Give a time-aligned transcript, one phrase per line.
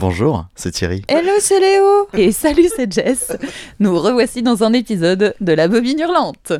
[0.00, 1.02] Bonjour, c'est Thierry.
[1.08, 2.08] Hello, c'est Léo.
[2.14, 3.36] Et salut, c'est Jess.
[3.80, 6.54] Nous revoici dans un épisode de La Bobine Hurlante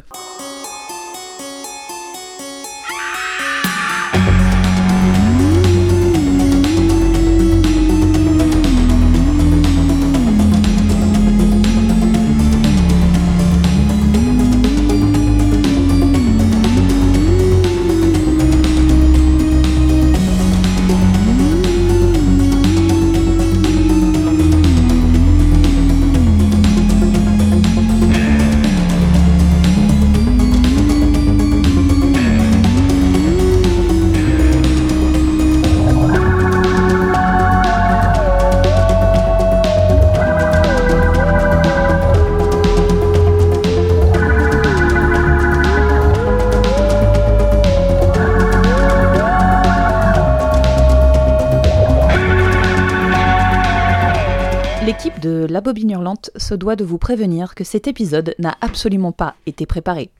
[55.70, 55.96] Bobine
[56.36, 60.10] se doit de vous prévenir que cet épisode n'a absolument pas été préparé.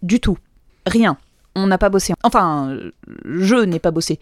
[0.00, 0.38] Du tout.
[0.86, 1.18] Rien.
[1.54, 2.14] On n'a pas bossé.
[2.22, 2.74] Enfin,
[3.26, 4.18] je n'ai pas bossé.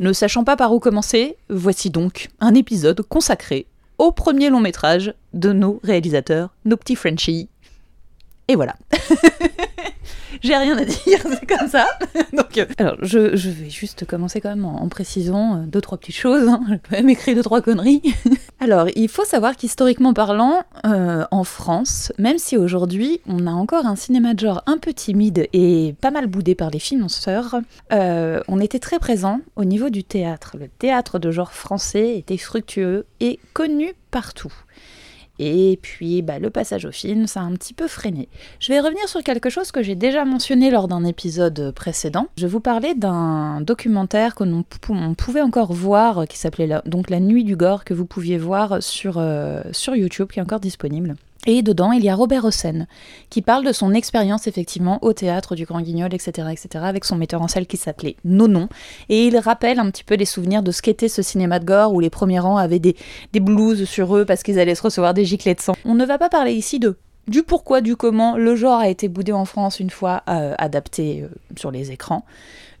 [0.00, 5.14] Ne sachant pas par où commencer, voici donc un épisode consacré au premier long métrage
[5.32, 7.48] de nos réalisateurs, nos petits Frenchies.
[8.48, 8.76] Et voilà.
[10.42, 10.96] J'ai rien à dire,
[11.28, 11.86] c'est comme ça.
[12.32, 15.98] Donc, euh, alors, je, je vais juste commencer quand même en, précisant euh, deux, trois
[15.98, 16.48] petites choses.
[16.48, 16.60] hein.
[16.68, 18.02] J'ai quand même écrit deux, trois conneries.
[18.60, 23.86] alors, il faut savoir qu'historiquement parlant, euh, en France, même si aujourd'hui on a encore
[23.86, 27.56] un cinéma de genre un peu timide et pas mal boudé par les financeurs,
[27.90, 30.56] on était très présent au niveau du théâtre.
[30.58, 34.52] Le théâtre de genre français était fructueux et connu partout.
[35.38, 38.28] Et puis, bah, le passage au film, ça a un petit peu freiné.
[38.60, 42.28] Je vais revenir sur quelque chose que j'ai déjà mentionné lors d'un épisode précédent.
[42.38, 46.82] Je vous parlais d'un documentaire que l'on pou- on pouvait encore voir, qui s'appelait la,
[46.86, 50.42] donc La Nuit du Gore, que vous pouviez voir sur, euh, sur YouTube, qui est
[50.42, 51.16] encore disponible.
[51.46, 52.86] Et dedans, il y a Robert Hossein,
[53.28, 57.16] qui parle de son expérience effectivement au théâtre du Grand Guignol, etc., etc., avec son
[57.16, 58.68] metteur en scène qui s'appelait Nonon.
[59.08, 61.92] Et il rappelle un petit peu les souvenirs de ce qu'était ce cinéma de gore
[61.92, 62.96] où les premiers rangs avaient des,
[63.32, 65.74] des blouses sur eux parce qu'ils allaient se recevoir des giclets de sang.
[65.84, 66.96] On ne va pas parler ici de
[67.26, 71.22] du pourquoi, du comment le genre a été boudé en France une fois euh, adapté
[71.22, 72.24] euh, sur les écrans.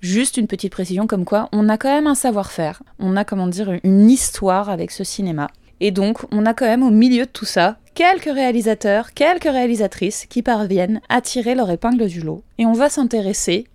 [0.00, 3.46] Juste une petite précision comme quoi on a quand même un savoir-faire, on a comment
[3.46, 5.48] dire une histoire avec ce cinéma.
[5.80, 10.26] Et donc on a quand même au milieu de tout ça quelques réalisateurs, quelques réalisatrices
[10.26, 12.42] qui parviennent à tirer leur épingle du lot.
[12.58, 13.66] Et on va s'intéresser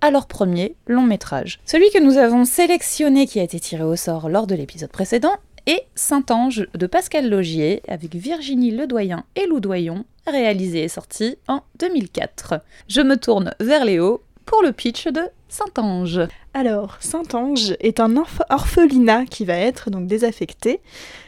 [0.00, 1.60] à leur premier long métrage.
[1.64, 5.34] Celui que nous avons sélectionné qui a été tiré au sort lors de l'épisode précédent
[5.66, 12.54] est Saint-Ange de Pascal Logier avec Virginie Ledoyen et Loudoyon, réalisé et sorti en 2004.
[12.88, 16.20] Je me tourne vers Léo pour le pitch de Saint-Ange.
[16.52, 20.80] Alors, Saint-Ange est un orph- orphelinat qui va être donc désaffecté.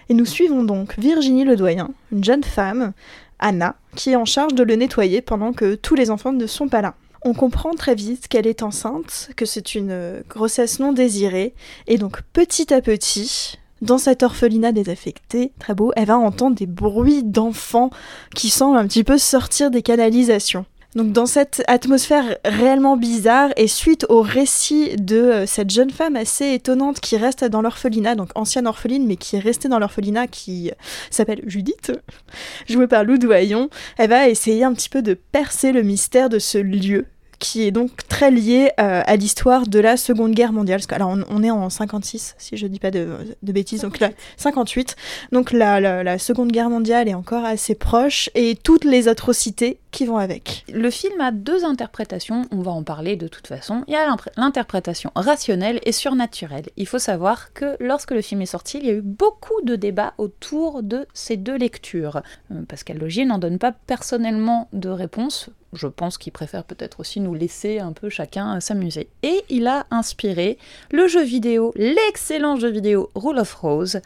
[0.09, 2.93] Et nous suivons donc Virginie Ledoyen, une jeune femme,
[3.39, 6.69] Anna, qui est en charge de le nettoyer pendant que tous les enfants ne sont
[6.69, 6.95] pas là.
[7.23, 11.55] On comprend très vite qu'elle est enceinte, que c'est une euh, grossesse non désirée,
[11.87, 16.67] et donc petit à petit, dans cet orphelinat désaffecté, très beau, elle va entendre des
[16.67, 17.91] bruits d'enfants
[18.35, 20.67] qui semblent un petit peu sortir des canalisations.
[20.95, 26.15] Donc dans cette atmosphère réellement bizarre et suite au récit de euh, cette jeune femme
[26.15, 30.29] assez étonnante qui reste dans l'orphelinat, donc ancienne orpheline mais qui est restée dans l'orphelinat
[30.29, 30.75] qui euh,
[31.11, 31.93] s'appelle Judith,
[32.69, 36.39] jouée par Lou Doyon, elle va essayer un petit peu de percer le mystère de
[36.39, 37.07] ce lieu
[37.41, 40.79] qui est donc très lié euh, à l'histoire de la Seconde Guerre mondiale.
[40.79, 43.83] Parce que, alors on, on est en 56, si je dis pas de, de bêtises,
[43.83, 44.97] donc là, 58.
[45.33, 49.79] Donc la, la, la Seconde Guerre mondiale est encore assez proche et toutes les atrocités
[49.95, 50.65] qui vont avec.
[50.73, 53.85] Le film a deux interprétations, on va en parler de toute façon.
[53.87, 56.67] Il y a l'interprétation rationnelle et surnaturelle.
[56.77, 59.77] Il faut savoir que lorsque le film est sorti, il y a eu beaucoup de
[59.77, 62.23] débats autour de ces deux lectures.
[62.51, 65.49] Euh, Pascal Logier n'en donne pas personnellement de réponse.
[65.75, 69.09] Je pense qu'il préfère peut-être aussi nous laisser un peu chacun euh, s'amuser.
[69.23, 70.59] Et il a inspiré
[70.91, 74.01] le jeu vidéo, l'excellent jeu vidéo Rule of Rose,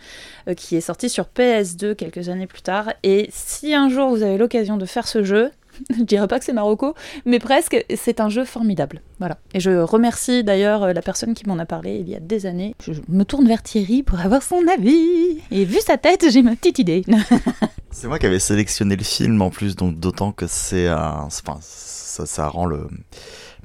[0.48, 2.92] euh, qui est sorti sur PS2 quelques années plus tard.
[3.02, 5.50] Et si un jour vous avez l'occasion de faire ce jeu,
[5.96, 6.94] je dirais pas que c'est Marocco,
[7.24, 9.02] mais presque, c'est un jeu formidable.
[9.18, 9.38] Voilà.
[9.54, 12.46] Et je remercie d'ailleurs euh, la personne qui m'en a parlé il y a des
[12.46, 12.74] années.
[12.80, 15.40] Je me tourne vers Thierry pour avoir son avis.
[15.50, 17.04] Et vu sa tête, j'ai ma petite idée.
[17.90, 21.28] C'est moi qui avais sélectionné le film en plus, donc d'autant que c'est un.
[21.30, 22.86] Ça, ça rend le,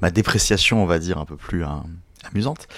[0.00, 1.84] ma dépréciation, on va dire, un peu plus hein,
[2.30, 2.68] amusante.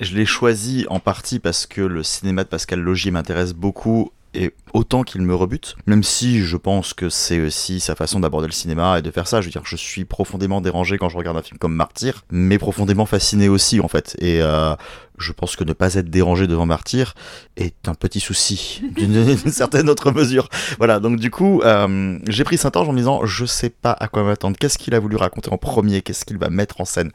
[0.00, 4.54] Je l'ai choisi en partie parce que le cinéma de Pascal Logier m'intéresse beaucoup et
[4.72, 8.52] autant qu'il me rebute, même si je pense que c'est aussi sa façon d'aborder le
[8.52, 9.40] cinéma et de faire ça.
[9.40, 12.58] Je veux dire, je suis profondément dérangé quand je regarde un film comme Martyr, mais
[12.58, 14.16] profondément fasciné aussi en fait.
[14.18, 14.74] Et euh,
[15.18, 17.14] je pense que ne pas être dérangé devant Martyr
[17.56, 20.48] est un petit souci d'une certaine autre mesure.
[20.78, 24.08] Voilà, donc du coup, euh, j'ai pris Saint-Ange en me disant, je sais pas à
[24.08, 24.56] quoi m'attendre.
[24.58, 26.02] Qu'est-ce qu'il a voulu raconter en premier?
[26.02, 27.12] Qu'est-ce qu'il va mettre en scène?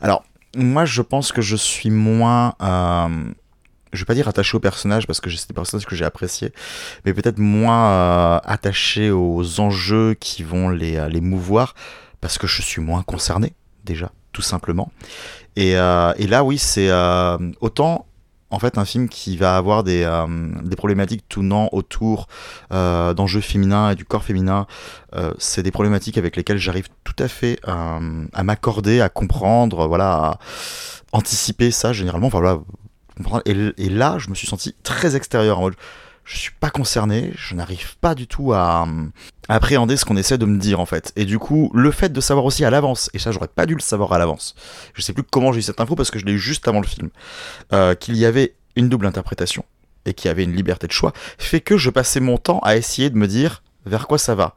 [0.00, 0.24] Alors,
[0.56, 2.54] moi, je pense que je suis moins.
[2.62, 3.08] Euh,
[3.92, 6.52] je vais pas dire attaché au personnage parce que c'est des personnages que j'ai appréciés,
[7.04, 11.74] mais peut-être moins euh, attaché aux enjeux qui vont les, euh, les mouvoir
[12.20, 13.54] parce que je suis moins concerné
[13.84, 14.92] déjà, tout simplement.
[15.56, 16.90] Et, euh, et là, oui, c'est
[17.60, 18.06] autant
[18.50, 20.08] en fait un film qui va avoir des,
[20.62, 22.28] des problématiques tournant autour
[22.70, 24.66] d'enjeux féminins et du corps féminin.
[25.38, 30.38] C'est des problématiques avec lesquelles j'arrive tout à fait à m'accorder, à comprendre, voilà, à
[31.12, 32.28] anticiper ça généralement.
[32.28, 32.60] Enfin voilà.
[33.44, 35.74] Et, là, je me suis senti très extérieur en mode
[36.24, 38.86] je suis pas concerné, je n'arrive pas du tout à,
[39.48, 41.12] à appréhender ce qu'on essaie de me dire en fait.
[41.16, 43.74] Et du coup, le fait de savoir aussi à l'avance, et ça j'aurais pas dû
[43.74, 44.54] le savoir à l'avance,
[44.94, 46.80] je sais plus comment j'ai eu cette info parce que je l'ai eu juste avant
[46.80, 47.10] le film,
[47.72, 49.64] euh, qu'il y avait une double interprétation
[50.06, 52.76] et qu'il y avait une liberté de choix, fait que je passais mon temps à
[52.76, 54.54] essayer de me dire vers quoi ça va.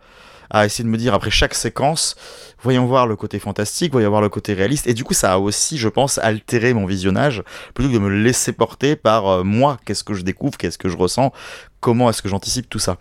[0.51, 2.15] À essayer de me dire après chaque séquence,
[2.65, 4.87] voyons voir le côté fantastique, voyons voir le côté réaliste.
[4.87, 7.43] Et du coup, ça a aussi, je pense, altéré mon visionnage,
[7.75, 10.89] plutôt que de me laisser porter par euh, moi, qu'est-ce que je découvre, qu'est-ce que
[10.89, 11.31] je ressens,
[11.79, 12.97] comment est-ce que j'anticipe tout ça.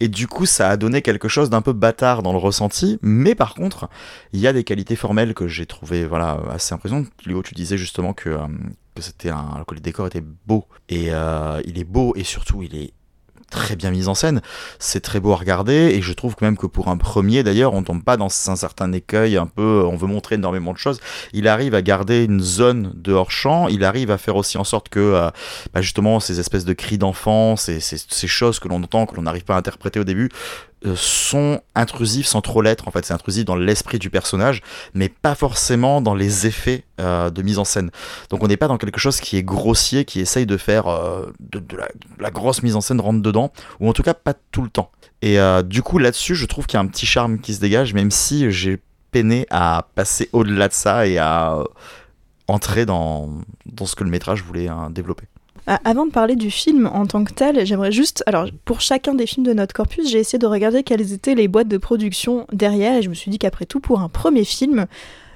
[0.00, 3.34] Et du coup, ça a donné quelque chose d'un peu bâtard dans le ressenti, mais
[3.34, 3.90] par contre,
[4.32, 7.08] il y a des qualités formelles que j'ai trouvé voilà, assez impressionnantes.
[7.26, 8.46] Léo, tu disais justement que, euh,
[8.94, 10.64] que, c'était un, que le décor était beau.
[10.88, 12.94] Et euh, il est beau, et surtout, il est
[13.50, 14.42] très bien mise en scène,
[14.78, 17.82] c'est très beau à regarder et je trouve même que pour un premier d'ailleurs on
[17.82, 21.00] tombe pas dans un certain écueil un peu on veut montrer énormément de choses,
[21.32, 24.64] il arrive à garder une zone de hors champ, il arrive à faire aussi en
[24.64, 25.30] sorte que euh,
[25.72, 27.80] bah justement ces espèces de cris d'enfants, ces,
[28.26, 30.30] choses que l'on entend, que l'on n'arrive pas à interpréter au début,
[30.94, 35.34] sont intrusifs sans trop l'être en fait c'est intrusif dans l'esprit du personnage mais pas
[35.34, 37.90] forcément dans les effets euh, de mise en scène.
[38.30, 41.32] Donc on n'est pas dans quelque chose qui est grossier qui essaye de faire euh,
[41.40, 41.62] de,
[42.18, 44.90] la, grosse mise en scène rentre dedans ou en tout cas pas tout le temps.
[45.22, 47.60] Et euh, du coup là-dessus je trouve qu'il y a un petit charme qui se
[47.60, 51.64] dégage même si j'ai peiné à passer au-delà de ça et à euh,
[52.48, 53.30] entrer dans,
[53.64, 55.26] dans ce que le métrage voulait hein, développer
[55.66, 58.22] avant de parler du film en tant que tel, j'aimerais juste.
[58.26, 61.48] Alors, pour chacun des films de notre corpus, j'ai essayé de regarder quelles étaient les
[61.48, 64.86] boîtes de production derrière, et je me suis dit qu'après tout, pour un premier film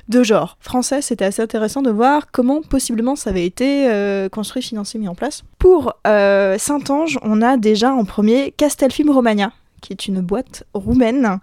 [0.08, 4.62] de genre français, c'était assez intéressant de voir comment possiblement ça avait été euh, construit,
[4.62, 5.44] financé, mis en place.
[5.58, 11.38] Pour euh, Saint-Ange, on a déjà en premier Castelfilm Romagna, qui est une boîte roumaine,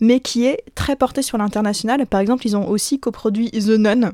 [0.00, 2.06] mais qui est très portée sur l'international.
[2.06, 4.12] Par exemple, ils ont aussi coproduit The Nun,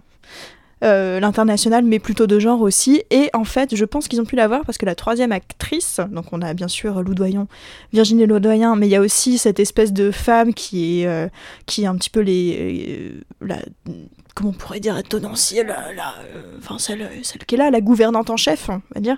[0.85, 3.03] euh, l'international, mais plutôt de genre aussi.
[3.11, 6.27] Et en fait, je pense qu'ils ont pu l'avoir parce que la troisième actrice, donc
[6.33, 7.49] on a bien sûr Loudoyon,
[7.93, 11.29] Virginie Loudoyen, mais il y a aussi cette espèce de femme qui est, euh,
[11.65, 13.15] qui est un petit peu les.
[13.41, 13.55] Euh,
[14.35, 16.15] comment on pourrait dire, la, la,
[16.59, 19.17] enfin celle, celle qui est là, la gouvernante en chef, on va dire,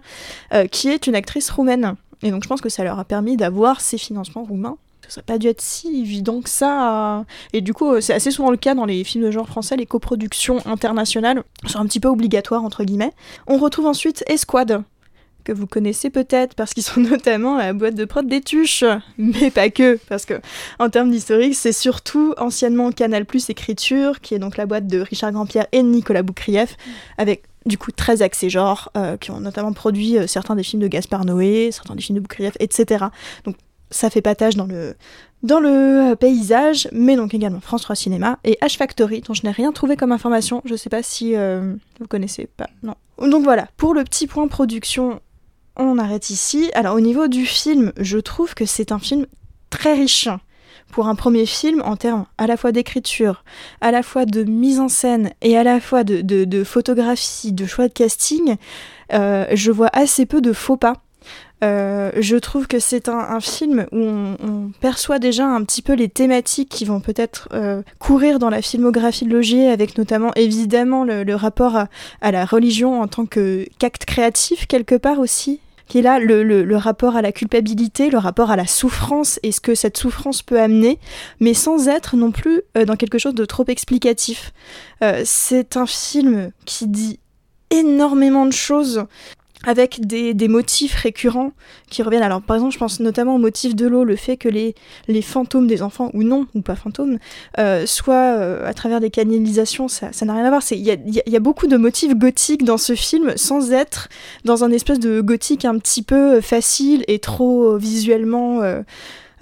[0.70, 1.96] qui est une actrice roumaine.
[2.22, 4.76] Et donc je pense que ça leur a permis d'avoir ces financements roumains
[5.08, 7.24] ça n'a pas dû être si évident que ça.
[7.52, 9.86] Et du coup, c'est assez souvent le cas dans les films de genre français, les
[9.86, 13.12] coproductions internationales sont un petit peu obligatoires, entre guillemets.
[13.46, 14.82] On retrouve ensuite Esquad,
[15.48, 18.84] que vous connaissez peut-être parce qu'ils sont notamment la boîte de prod des Tuches,
[19.16, 20.34] mais pas que, parce que
[20.78, 25.00] en termes d'historique, c'est surtout anciennement Canal Plus Écriture, qui est donc la boîte de
[25.00, 26.76] Richard Grandpierre et Nicolas Boukrieff,
[27.16, 30.82] avec du coup très axé genre, euh, qui ont notamment produit euh, certains des films
[30.82, 33.06] de Gaspard Noé, certains des films de Boukrieff, etc.
[33.44, 33.56] Donc
[33.90, 34.94] ça fait patage dans le,
[35.42, 39.50] dans le paysage, mais donc également France 3 Cinéma et H Factory, dont je n'ai
[39.50, 40.62] rien trouvé comme information.
[40.64, 42.68] Je sais pas si euh, vous connaissez pas.
[42.82, 42.94] Non.
[43.18, 45.20] Donc voilà, pour le petit point production,
[45.76, 46.70] on arrête ici.
[46.74, 49.26] Alors au niveau du film, je trouve que c'est un film
[49.70, 50.28] très riche
[50.90, 53.44] pour un premier film en termes à la fois d'écriture,
[53.80, 57.88] à la fois de mise en scène et à la fois de photographie, de choix
[57.88, 58.56] de casting.
[59.12, 60.94] Euh, je vois assez peu de faux pas
[61.64, 65.82] euh, je trouve que c'est un, un, film où on, on, perçoit déjà un petit
[65.82, 70.32] peu les thématiques qui vont peut-être euh, courir dans la filmographie de Logier, avec notamment
[70.36, 71.88] évidemment le, le rapport à,
[72.20, 76.64] à, la religion en tant qu'acte créatif quelque part aussi qui est là le, le,
[76.64, 80.42] le, rapport à la culpabilité, le rapport à la souffrance et ce que cette souffrance
[80.42, 80.98] peut amener,
[81.40, 84.52] mais sans être non plus euh, dans quelque chose de trop explicatif.
[85.02, 87.18] Euh, c'est un film qui dit
[87.70, 89.06] énormément de choses
[89.66, 91.52] avec des, des, motifs récurrents
[91.90, 92.22] qui reviennent.
[92.22, 94.74] Alors par exemple, je pense notamment au motif de l'eau, le fait que les,
[95.08, 97.18] les fantômes des enfants, ou non, ou pas fantômes,
[97.58, 100.62] euh, soient euh, à travers des canalisations, ça n'a rien à voir.
[100.70, 104.08] Il y a, y a, beaucoup de motifs gothiques dans ce film sans être
[104.44, 108.62] dans un espèce de gothique un petit peu facile et trop visuellement...
[108.62, 108.82] Euh,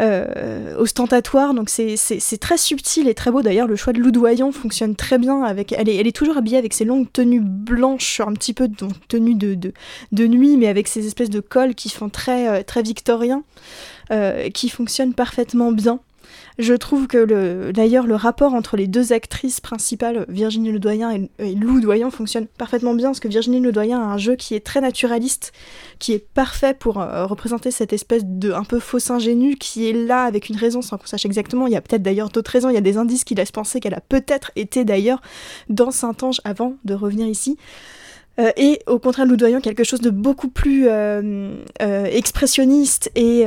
[0.01, 1.55] euh, ostentatoire.
[1.55, 3.43] Donc c'est très subtil et très beau.
[3.43, 5.43] D'ailleurs, le choix de Loudoyon fonctionne très bien.
[5.43, 8.69] Avec, elle, est, elle est toujours habillée avec ses longues tenues blanches, un petit peu
[8.69, 9.73] donc, tenue de, de,
[10.13, 13.43] de, nuit, mais avec ces espèces de cols qui font très, euh, très victorien,
[14.11, 16.01] euh, qui fonctionnent parfaitement bien.
[16.59, 21.55] Je trouve que le, d'ailleurs le rapport entre les deux actrices principales, Virginie Ledoyen et,
[21.55, 24.81] Lou Doyen, fonctionne parfaitement bien parce que Virginie Ledoyen a un jeu qui est très
[24.81, 25.53] naturaliste,
[25.99, 29.93] qui est parfait pour euh, représenter cette espèce de un peu fausse ingénue qui est
[29.93, 31.67] là avec une raison sans qu'on sache exactement.
[31.67, 33.79] Il y a peut-être d'ailleurs d'autres raisons, il y a des indices qui laissent penser
[33.79, 35.21] qu'elle a peut-être été d'ailleurs
[35.69, 37.59] dans Saint-Ange avant de revenir ici.
[38.39, 43.45] Euh, et au contraire, Loudoyan, quelque chose de beaucoup plus euh, euh, expressionniste et,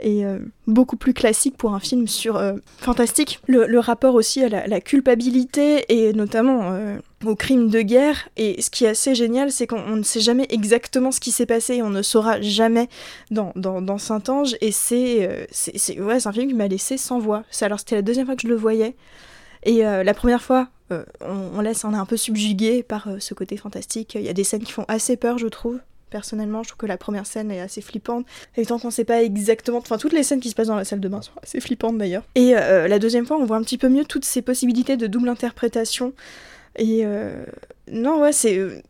[0.00, 0.24] et
[0.66, 2.40] beaucoup plus classique pour un film sur
[2.78, 3.40] fantastique.
[3.46, 6.76] Le, rapport aussi à la, culpabilité et notamment
[7.24, 8.28] au crime de guerre.
[8.36, 11.46] Et ce qui est assez génial, c'est qu'on ne sait jamais exactement ce qui s'est
[11.46, 12.88] passé on ne saura jamais
[13.30, 14.56] dans, dans, dans Saint-Ange.
[14.60, 17.44] Et c'est c'est ouais, un film qui m'a laissé sans voix.
[17.60, 18.94] Alors c'était la deuxième fois que je le voyais.
[19.64, 23.34] Et la première fois, euh, on, laisse, on est un peu subjugué par euh, ce
[23.34, 24.14] côté fantastique.
[24.14, 25.78] Il y a des scènes qui font assez peur, je trouve.
[26.10, 28.26] Personnellement, je trouve que la première scène est assez flippante.
[28.56, 29.78] Et tant qu'on sait pas exactement.
[29.78, 31.96] Enfin, toutes les scènes qui se passent dans la salle de bain sont assez flippantes
[31.96, 32.24] d'ailleurs.
[32.34, 35.06] Et euh, la deuxième fois, on voit un petit peu mieux toutes ces possibilités de
[35.06, 36.12] double interprétation.
[36.76, 37.04] Et
[37.90, 38.82] non, ouais, c'est.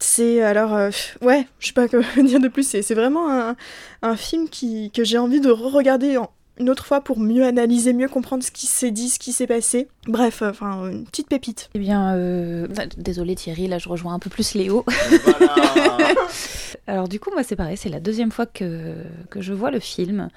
[0.00, 0.90] C'est alors.
[1.22, 2.66] ouais, je sais pas quoi dire de plus.
[2.66, 3.56] C'est vraiment un,
[4.02, 7.92] un film qui, que j'ai envie de re-regarder en, une autre fois pour mieux analyser,
[7.92, 9.88] mieux comprendre ce qui s'est dit, ce qui s'est passé.
[10.06, 11.70] Bref, euh, enfin, une petite pépite.
[11.74, 12.68] Eh bien, euh...
[12.96, 14.84] désolé Thierry, là je rejoins un peu plus Léo.
[16.86, 18.94] Alors du coup, moi c'est pareil, c'est la deuxième fois que,
[19.30, 20.28] que je vois le film.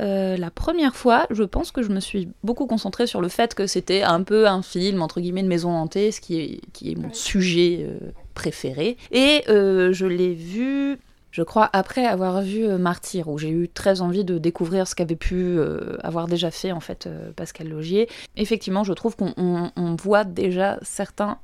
[0.00, 3.54] Euh, la première fois, je pense que je me suis beaucoup concentrée sur le fait
[3.54, 6.90] que c'était un peu un film, entre guillemets, de maison hantée, ce qui est, qui
[6.90, 8.96] est mon sujet euh, préféré.
[9.12, 10.98] Et je l'ai vu
[11.34, 14.94] je crois, après avoir vu euh, Martyr, où j'ai eu très envie de découvrir ce
[14.94, 19.96] qu'avait pu euh, avoir déjà fait en fait euh, Pascal Logier, effectivement, je trouve qu'on
[20.00, 21.38] voit déjà certains,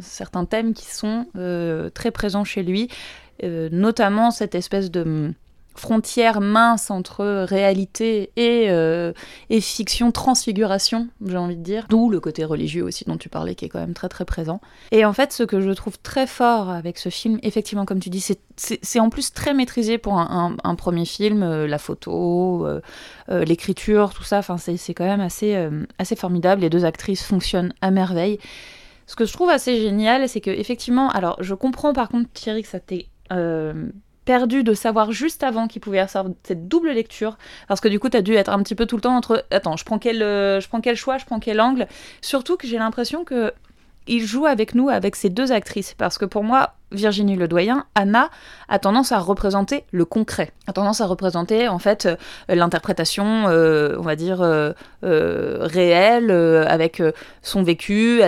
[0.00, 1.26] certains thèmes qui sont
[1.94, 2.88] très présents chez lui,
[3.44, 5.32] notamment cette espèce de
[5.78, 9.12] frontière mince entre réalité et, euh,
[9.50, 11.86] et fiction, transfiguration, j'ai envie de dire.
[11.88, 14.60] D'où le côté religieux aussi dont tu parlais, qui est quand même très très présent.
[14.90, 18.10] Et en fait, ce que je trouve très fort avec ce film, effectivement, comme tu
[18.10, 18.24] dis,
[18.56, 22.80] c'est en plus très maîtrisé pour un, premier film, euh, la photo, euh,
[23.44, 24.42] l'écriture, tout ça.
[24.58, 25.68] C'est quand même assez,
[25.98, 26.62] assez formidable.
[26.62, 28.38] Les deux actrices fonctionnent à merveille.
[29.06, 32.62] Ce que je trouve assez génial, c'est que effectivement, alors je comprends par contre Thierry
[32.62, 33.06] que ça t'est
[34.28, 36.00] perdu de savoir juste avant qu'il pouvait y
[36.42, 39.00] cette double lecture, parce que du coup, tu dû être un petit peu tout le
[39.00, 41.86] temps entre attends, je prends quel, euh, je prends quel choix, je prends quel angle?
[42.20, 43.54] Surtout que j'ai l'impression que
[44.06, 48.30] il joue avec nous, avec ces deux actrices, parce que pour moi, Virginie Ledoyen, Anna
[48.68, 52.16] a tendance à représenter le concret, a tendance à représenter en fait euh,
[52.48, 57.02] l'interprétation, euh, on va dire euh, réelle, avec
[57.42, 58.20] son vécu,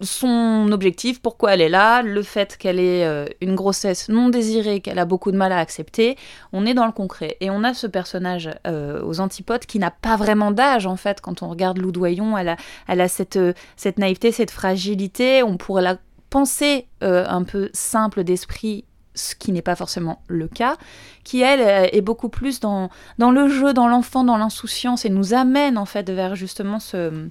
[0.00, 4.98] son objectif, pourquoi elle est là, le fait qu'elle ait une grossesse non désirée, qu'elle
[4.98, 6.16] a beaucoup de mal à accepter.
[6.52, 10.16] On est dans le concret et on a ce personnage aux antipodes qui n'a pas
[10.16, 11.20] vraiment d'âge en fait.
[11.20, 12.56] Quand on regarde Loudoyon, elle a,
[12.88, 13.38] elle a cette,
[13.76, 15.42] cette naïveté, cette fragilité.
[15.42, 15.96] On pourrait la
[16.30, 18.84] pensée euh, un peu simple d'esprit,
[19.14, 20.76] ce qui n'est pas forcément le cas,
[21.24, 25.10] qui elle euh, est beaucoup plus dans, dans le jeu, dans l'enfant, dans l'insouciance et
[25.10, 27.28] nous amène en fait vers justement ce,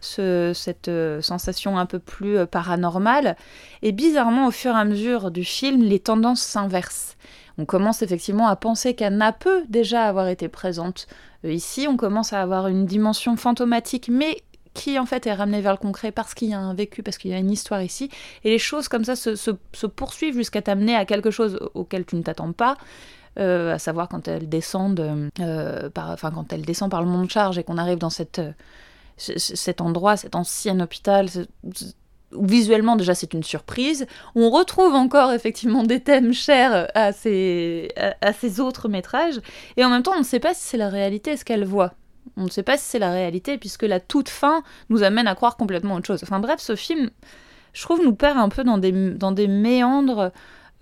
[0.00, 3.36] ce, cette euh, sensation un peu plus paranormale.
[3.82, 7.16] Et bizarrement, au fur et à mesure du film, les tendances s'inversent.
[7.58, 11.06] On commence effectivement à penser qu'Anna peut déjà avoir été présente
[11.42, 11.86] ici.
[11.88, 14.42] On commence à avoir une dimension fantomatique, mais
[14.76, 17.16] qui en fait est ramené vers le concret parce qu'il y a un vécu, parce
[17.16, 18.10] qu'il y a une histoire ici.
[18.44, 19.50] Et les choses comme ça se,
[19.86, 22.76] poursuivent jusqu'à t'amener à quelque chose auquel tu ne t'attends pas.
[23.38, 27.22] Euh, à savoir quand elles descendent, euh, par, enfin quand elle descend par le mont
[27.22, 28.40] de charge et qu'on arrive dans cette,
[29.18, 31.28] cet endroit, cet ancien hôpital,
[32.32, 34.06] où visuellement déjà c'est une surprise.
[34.34, 37.92] On retrouve encore effectivement des thèmes chers à ces,
[38.22, 39.40] à ces autres métrages,
[39.76, 41.92] et en même temps on ne sait pas si c'est la réalité ce qu'elle voit.
[42.36, 45.34] On ne sait pas si c'est la réalité, puisque la toute fin nous amène à
[45.34, 46.22] croire complètement autre chose.
[46.22, 47.10] Enfin bref, ce film,
[47.72, 50.32] je trouve, nous perd un peu dans des, méandres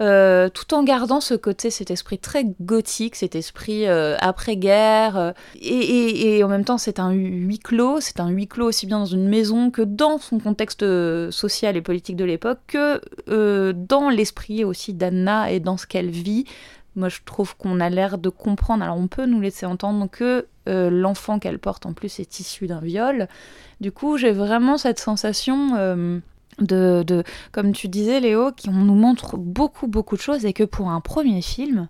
[0.03, 5.17] euh, tout en gardant ce côté, cet esprit très gothique, cet esprit euh, après-guerre.
[5.17, 8.01] euh, et, en même temps, c'est un huis clos.
[8.01, 10.85] C'est un huis clos aussi bien dans une maison que dans son contexte
[11.31, 16.47] social et politique de l'époque, que dans l'esprit aussi d'Anna et dans ce qu'elle vit.
[16.97, 18.85] Moi, je trouve qu'on a l'air de comprendre.
[18.85, 22.67] Alors, on peut nous laisser entendre que euh, l'enfant qu'elle porte en plus est issu
[22.67, 23.29] d'un viol.
[23.81, 26.21] Du coup, j'ai vraiment cette sensation euh,
[26.61, 30.63] de, de, comme tu disais, Léo, qu'on nous montre beaucoup, beaucoup de choses et que
[30.63, 31.89] pour un premier film,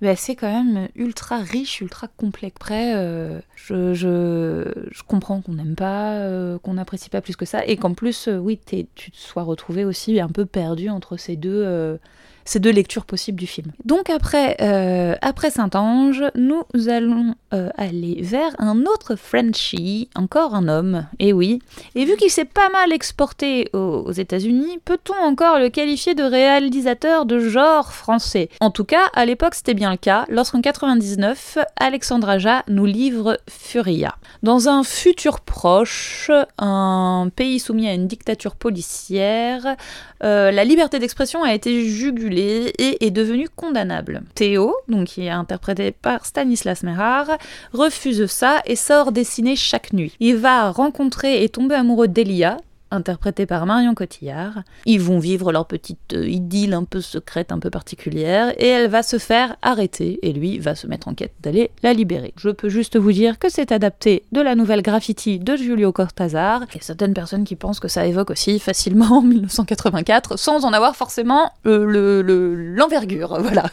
[0.00, 2.56] ben, c'est quand même ultra riche, ultra complexe.
[2.56, 7.76] Après, euh, je, je, comprends qu'on n'aime pas, qu'on n'apprécie pas plus que ça, et
[7.76, 11.98] qu'en plus, oui, tu te sois retrouvé aussi un peu perdu entre ces deux,
[12.46, 13.72] ces deux lectures possibles du film.
[13.84, 15.14] Donc après, euh,
[15.50, 21.60] Saint-Ange, nous allons euh, aller vers un autre Frenchie, encore un homme, et oui.
[21.94, 26.24] Et vu qu'il s'est pas mal exporté aux, aux États-Unis, peut-on encore le qualifier de
[26.24, 28.48] réalisateur de genre français?
[28.60, 33.38] En tout cas, à l'époque, c'était bien le cas, lorsqu'en 99, Alexandre Aja nous livre
[33.48, 34.16] Furia.
[34.42, 39.76] Dans un futur proche, un pays soumis à une dictature policière,
[40.22, 44.22] euh, la liberté d'expression a été jugulée et est devenue condamnable.
[44.34, 47.38] Théo, donc qui est interprété par Stanislas Merard,
[47.72, 50.14] refuse ça et sort dessiner chaque nuit.
[50.20, 52.58] Il va rencontrer et tomber amoureux d'Elia,
[52.90, 54.62] interprétée par Marion Cotillard.
[54.84, 58.88] Ils vont vivre leur petite euh, idylle un peu secrète, un peu particulière, et elle
[58.90, 62.32] va se faire arrêter, et lui va se mettre en quête d'aller la libérer.
[62.36, 66.62] Je peux juste vous dire que c'est adapté de la nouvelle Graffiti de Giulio Cortázar.
[66.72, 70.72] Il y a certaines personnes qui pensent que ça évoque aussi facilement 1984, sans en
[70.72, 73.64] avoir forcément euh, le- le- l'envergure, voilà.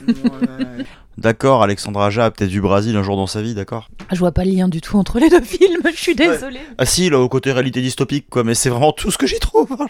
[1.17, 3.87] D'accord, Alexandre Aja a peut-être du Brésil un jour dans sa vie, d'accord?
[4.11, 6.59] Je vois pas le lien du tout entre les deux films, je suis désolée.
[6.79, 9.39] Ah si, là, au côté réalité dystopique, quoi, mais c'est vraiment tout ce que j'y
[9.39, 9.67] trouve.
[9.79, 9.87] hein,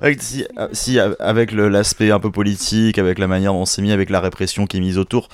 [0.00, 4.10] avec, si, si, avec l'aspect un peu politique, avec la manière dont c'est mis, avec
[4.10, 5.28] la répression qui est mise autour,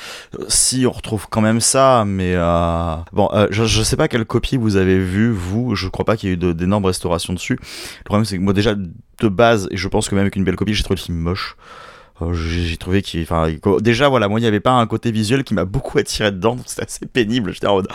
[0.49, 2.33] si, on retrouve quand même ça, mais...
[2.35, 6.05] euh, Bon, euh, je, je sais pas quelle copie vous avez vu, vous, je crois
[6.05, 7.59] pas qu'il y ait eu d'énormes restaurations dessus.
[8.01, 10.45] Le problème, c'est que moi, déjà, de base, et je pense que même avec une
[10.45, 11.57] belle copie, j'ai trouvé le film moche.
[12.21, 13.23] Euh, J'ai trouvé qu'il.
[13.23, 13.47] Enfin,
[13.81, 16.57] déjà, voilà, moi, il n'y avait pas un côté visuel qui m'a beaucoup attiré dedans,
[16.57, 17.53] donc c'était assez pénible.
[17.53, 17.89] J'étais en mode.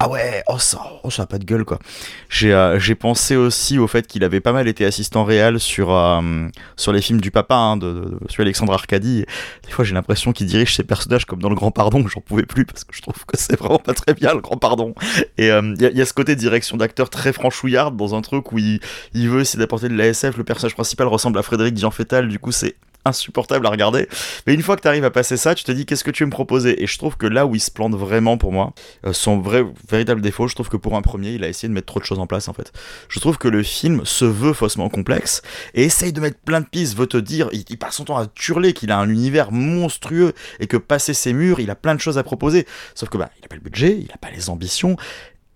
[0.00, 1.80] Ah ouais, oh ça, oh, ça a pas de gueule quoi.
[2.28, 6.46] J'ai euh, pensé aussi au fait qu'il avait pas mal été assistant réel sur, euh,
[6.76, 9.24] sur les films du papa, hein, de, de, de- sur Alexandre Arcadie.
[9.66, 12.46] Des fois j'ai l'impression qu'il dirige ses personnages comme dans Le Grand Pardon, j'en pouvais
[12.46, 14.94] plus parce que je trouve que c'est vraiment pas très bien Le Grand Pardon.
[15.36, 18.14] Et euh, il y, a- il y a ce côté direction d'acteur très franchouillard dans
[18.14, 18.78] un truc où il,
[19.14, 20.36] il veut essayer d'apporter de l'ASF.
[20.36, 22.76] Le personnage principal ressemble à Frédéric Dianfétal, du coup c'est
[23.08, 24.08] insupportable à regarder.
[24.46, 26.22] Mais une fois que tu arrives à passer ça, tu te dis qu'est-ce que tu
[26.22, 26.82] veux me proposer?
[26.82, 28.72] Et je trouve que là où il se plante vraiment pour moi,
[29.06, 31.74] euh, son vrai véritable défaut, je trouve que pour un premier, il a essayé de
[31.74, 32.72] mettre trop de choses en place en fait.
[33.08, 35.42] Je trouve que le film se veut faussement complexe
[35.74, 38.18] et essaye de mettre plein de pistes, veut te dire, il, il passe son temps
[38.18, 41.94] à hurler qu'il a un univers monstrueux et que passer ses murs, il a plein
[41.94, 42.66] de choses à proposer.
[42.94, 44.96] Sauf que bah, il a pas le budget, il a pas les ambitions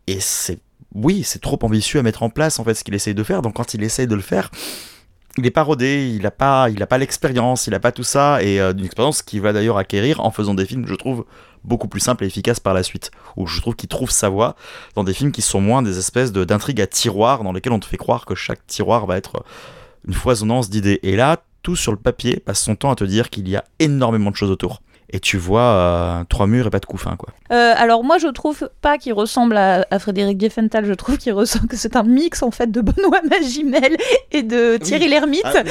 [0.06, 0.58] et c'est
[0.94, 3.42] oui, c'est trop ambitieux à mettre en place en fait ce qu'il essaye de faire.
[3.42, 4.50] Donc quand il essaye de le faire,
[5.38, 8.02] il est pas rodé, il a pas, il a pas l'expérience, il a pas tout
[8.02, 11.24] ça, et euh, d'une expérience qu'il va d'ailleurs acquérir en faisant des films, je trouve,
[11.64, 13.10] beaucoup plus simples et efficaces par la suite.
[13.36, 14.56] Où je trouve qu'il trouve sa voie
[14.94, 17.86] dans des films qui sont moins des espèces d'intrigues à tiroirs dans lesquelles on te
[17.86, 19.44] fait croire que chaque tiroir va être
[20.06, 21.00] une foisonnance d'idées.
[21.02, 23.64] Et là, tout sur le papier passe son temps à te dire qu'il y a
[23.78, 24.82] énormément de choses autour.
[25.14, 27.28] Et tu vois euh, trois murs et pas de couffin, quoi.
[27.52, 31.34] Euh, alors moi je trouve pas qu'il ressemble à, à Frédéric Diefenthal, je trouve qu'il
[31.34, 33.96] ressemble que c'est un mix en fait de Benoît Magimel
[34.30, 35.42] et de Thierry Lhermitte.
[35.44, 35.62] Ah,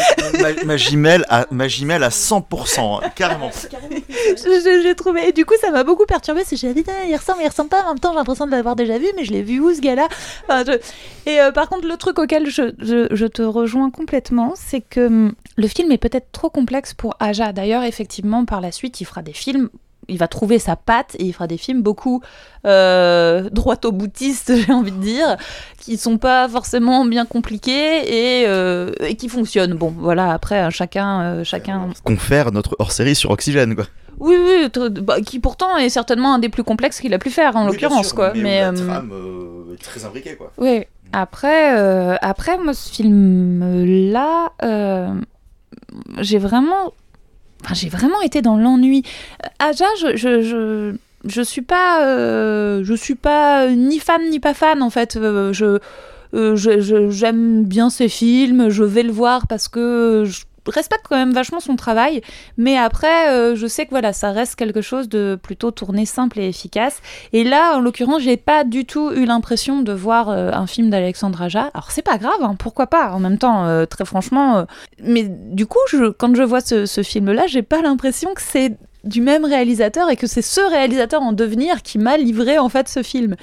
[0.42, 3.50] ma, ma Gimel à, à 100%, hein, carrément.
[4.84, 6.42] J'ai trouvé et du coup ça m'a beaucoup perturbé.
[6.46, 7.84] C'est j'ai dit Ah, il ressemble, il ressemble pas.
[7.84, 9.82] En même temps j'ai l'impression de l'avoir déjà vu, mais je l'ai vu où ce
[9.82, 10.08] gars-là?
[10.48, 14.54] Enfin, je- Et euh, par contre le truc auquel je, je- je te rejoins complètement,
[14.56, 17.52] c'est que hum, le film est peut-être trop complexe pour Aja.
[17.54, 19.70] D'ailleurs effectivement par la suite il fera des films.
[20.08, 22.22] Il va trouver sa patte et il fera des films beaucoup
[22.66, 25.38] euh, droit au boutiste, j'ai envie de dire,
[25.78, 29.76] qui sont pas forcément bien compliqués et, euh, et qui fonctionnent.
[29.76, 33.86] Bon, voilà, après, hein, chacun, euh, chacun Confère notre hors-série sur Oxygène, quoi.
[34.20, 37.56] oui, oui, bah, qui pourtant est certainement un des plus complexes qu'il a pu faire
[37.56, 38.34] en l'occurrence, quoi.
[38.36, 40.52] Mais, euh, est très imbriquée, quoi.
[40.58, 40.84] oui.
[41.14, 45.14] Après, euh, après, moi, ce film-là, euh,
[46.20, 46.94] j'ai vraiment,
[47.64, 49.04] enfin, j'ai vraiment été dans l'ennui.
[49.60, 50.94] Aja, je, je,
[51.26, 55.16] je, suis pas, euh, je suis pas ni fan ni pas fan en fait.
[55.16, 55.52] Euh,
[56.34, 61.18] euh, je- j'aime bien ces films, je vais le voir parce que je, respecte quand
[61.18, 62.22] même vachement son travail,
[62.58, 66.40] mais après, euh, je sais que voilà, ça reste quelque chose de plutôt tourné simple
[66.40, 67.02] et efficace.
[67.34, 70.90] Et là, en l'occurrence, j'ai pas du tout eu l'impression de voir euh, un film
[70.90, 71.70] d'Alexandre Aja.
[71.74, 74.66] Alors c'est pas grave, hein, pourquoi pas En même temps, euh, très franchement,
[75.04, 75.80] mais du coup,
[76.18, 80.28] quand je vois ce, film-là, j'ai pas l'impression que c'est du même réalisateur et que
[80.28, 83.36] c'est ce réalisateur en devenir qui m'a livré en fait ce film.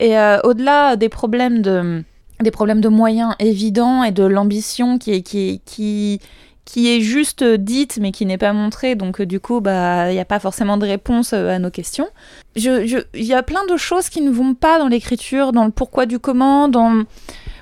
[0.00, 0.14] Et
[0.44, 2.02] au-delà des problèmes de
[2.40, 6.20] des problèmes de moyens évidents et de l'ambition qui
[6.68, 10.14] qui est juste dite mais qui n'est pas montrée, donc euh, du coup, bah, il
[10.14, 12.08] n'y a pas forcément de réponse euh, à nos questions.
[12.56, 16.04] Il y a plein de choses qui ne vont pas dans l'écriture, dans le pourquoi
[16.04, 17.04] du comment, dans...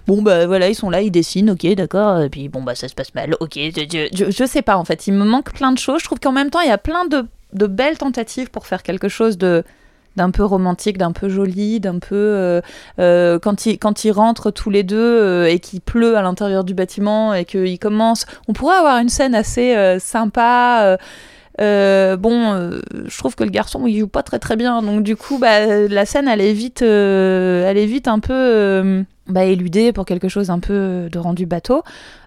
[0.08, 2.88] Bon, bah voilà, ils sont là, ils dessinent, ok, d'accord, et puis bon, bah ça
[2.88, 5.70] se passe mal, ok, je, je, je sais pas en fait, il me manque plein
[5.70, 6.00] de choses.
[6.00, 8.82] Je trouve qu'en même temps, il y a plein de, de belles tentatives pour faire
[8.82, 9.62] quelque chose de
[10.16, 12.60] d'un peu romantique, d'un peu joli, d'un peu euh,
[12.98, 16.64] euh, quand ils quand ils rentrent tous les deux euh, et qu'il pleut à l'intérieur
[16.64, 20.98] du bâtiment et qu'ils commencent, on pourrait avoir une scène assez sympa.
[21.58, 22.70] Bon,
[23.06, 25.88] je trouve que le garçon il joue pas très très bien, donc du coup, bah,
[25.88, 30.50] la scène elle est vite, elle est vite un peu bah, éludée pour quelque chose
[30.50, 31.82] un peu de rendu bateau.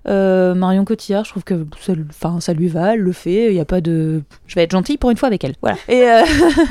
[0.08, 1.94] Euh, Marion Cotillard, je trouve que ça,
[2.40, 4.22] ça lui va, elle le fait, il n'y a pas de...
[4.48, 5.78] Je vais être gentille pour une fois avec elle, voilà.
[5.88, 6.24] Et, euh,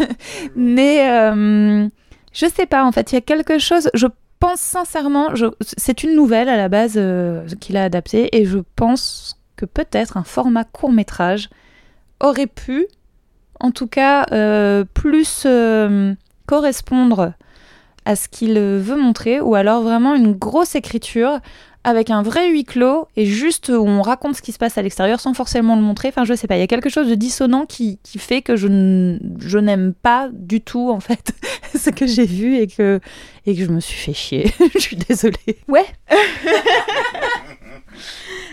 [0.57, 1.89] mais euh,
[2.33, 3.91] je sais pas, en fait, il y a quelque chose...
[3.95, 4.07] Je
[4.39, 5.47] pense sincèrement, je...
[5.61, 7.01] c'est une nouvelle à la base
[7.61, 11.49] qu'il a adaptée, et je pense que peut-être un format court métrage
[12.21, 12.87] aurait pu,
[13.61, 14.25] en tout cas,
[14.95, 15.47] plus
[16.47, 17.33] correspondre
[18.05, 21.41] à ce qu'il veut montrer, ou alors vraiment une grosse écriture
[21.85, 24.83] avec un vrai huis clos et juste où on raconte ce qui se passe à
[24.83, 26.09] l'extérieur sans forcément le montrer.
[26.09, 28.57] Enfin, je sais pas, il y a quelque chose de dissonant qui, qui fait que
[28.57, 31.33] je, n'aime pas du tout, en fait,
[31.75, 33.01] ce que j'ai vu et que,
[33.47, 34.53] et que je me suis fait chier.
[34.75, 35.59] je suis désolée.
[35.67, 35.87] Ouais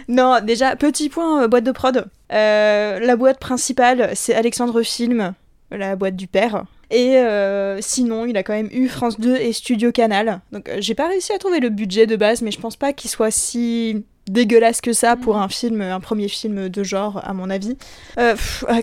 [0.07, 2.05] Non, déjà, petit point euh, boîte de prod.
[2.31, 5.33] Euh, la boîte principale, c'est Alexandre Film,
[5.71, 6.65] la boîte du père.
[6.91, 10.41] Et euh, sinon, il a quand même eu France 2 et Studio Canal.
[10.51, 12.93] Donc euh, j'ai pas réussi à trouver le budget de base, mais je pense pas
[12.93, 15.41] qu'il soit si dégueulasse que ça pour mm.
[15.41, 17.77] un film, un premier film de genre, à mon avis.
[18.17, 18.35] Euh,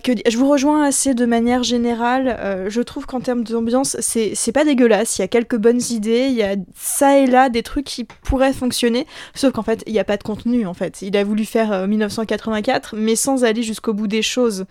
[0.03, 2.67] que, je vous rejoins assez de manière générale.
[2.69, 5.19] je trouve qu'en termes d'ambiance, c'est pas dégueulasse.
[5.19, 8.05] Il y a quelques bonnes idées, il y a ça et là des trucs qui
[8.05, 9.07] pourraient fonctionner.
[9.35, 10.67] Sauf qu'en fait, il n'y a pas de contenu.
[10.67, 14.67] En fait, il a voulu faire 1984, mais sans aller jusqu'au bout des choses.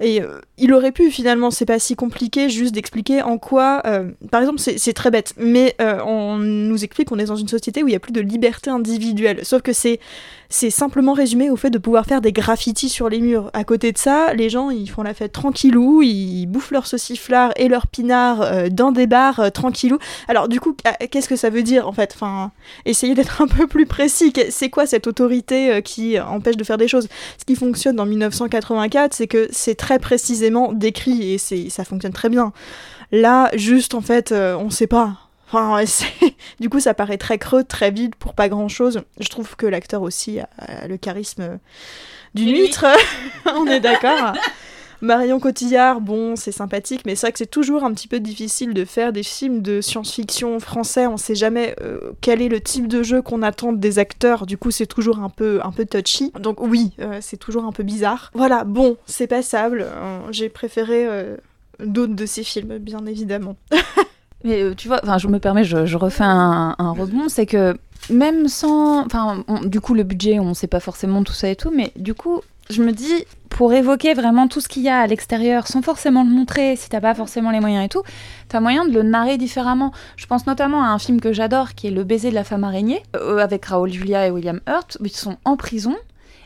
[0.00, 4.10] Et euh, il aurait pu finalement, c'est pas si compliqué, juste d'expliquer en quoi, euh,
[4.30, 7.82] par exemple, c'est très bête, mais euh, on nous explique qu'on est dans une société
[7.82, 9.44] où il y a plus de liberté individuelle.
[9.44, 10.00] Sauf que c'est
[10.50, 13.50] c'est simplement résumé au fait de pouvoir faire des graffitis sur les murs.
[13.54, 17.52] À côté de ça, les gens ils font la fête tranquillou, ils bouffent leur sauciflard
[17.56, 19.98] et leur pinard dans des bars tranquillou.
[20.28, 20.76] Alors du coup,
[21.10, 22.12] qu'est-ce que ça veut dire en fait?
[22.14, 22.50] Enfin,
[22.84, 24.32] essayez d'être un peu plus précis.
[24.50, 27.08] C'est quoi cette autorité qui empêche de faire des choses?
[27.38, 32.28] Ce qui fonctionne dans 1984, c'est que c'est très précisément décrit et ça fonctionne très
[32.28, 32.52] bien.
[33.12, 35.29] Là, juste en fait, euh, on sait pas.
[35.52, 35.82] Enfin,
[36.60, 39.02] du coup, ça paraît très creux, très vide pour pas grand chose.
[39.18, 41.58] Je trouve que l'acteur aussi a, le charisme
[42.34, 42.86] d'une huître.
[43.46, 44.32] on est d'accord.
[45.02, 48.74] Marion Cotillard, bon, c'est sympathique, mais c'est vrai que c'est toujours un petit peu difficile
[48.74, 51.06] de faire des films de science-fiction français.
[51.06, 54.44] On sait jamais euh, quel est le type de jeu qu'on attend des acteurs.
[54.44, 56.32] Du coup, c'est toujours un peu, un peu touchy.
[56.38, 58.30] Donc oui, euh, c'est toujours un peu bizarre.
[58.34, 59.86] Voilà, bon, c'est passable.
[59.86, 61.06] Euh, j'ai préféré
[61.78, 63.56] d'autres de ces films, bien évidemment.
[64.44, 67.76] Mais tu vois, enfin, je me permets, je, refais un, un rebond, c'est que
[68.08, 71.72] même sans, enfin, du coup, le budget, on sait pas forcément tout ça et tout,
[71.74, 75.06] mais du coup, je me dis, pour évoquer vraiment tout ce qu'il y a à
[75.06, 78.02] l'extérieur, sans forcément le montrer, si t'as pas forcément les moyens et tout,
[78.48, 79.92] t'as moyen de le narrer différemment.
[80.16, 82.64] Je pense notamment à un film que j'adore, qui est Le baiser de la femme
[82.64, 84.98] araignée, euh, avec Raoul Julia et William Hurt.
[85.04, 85.96] Ils sont en prison,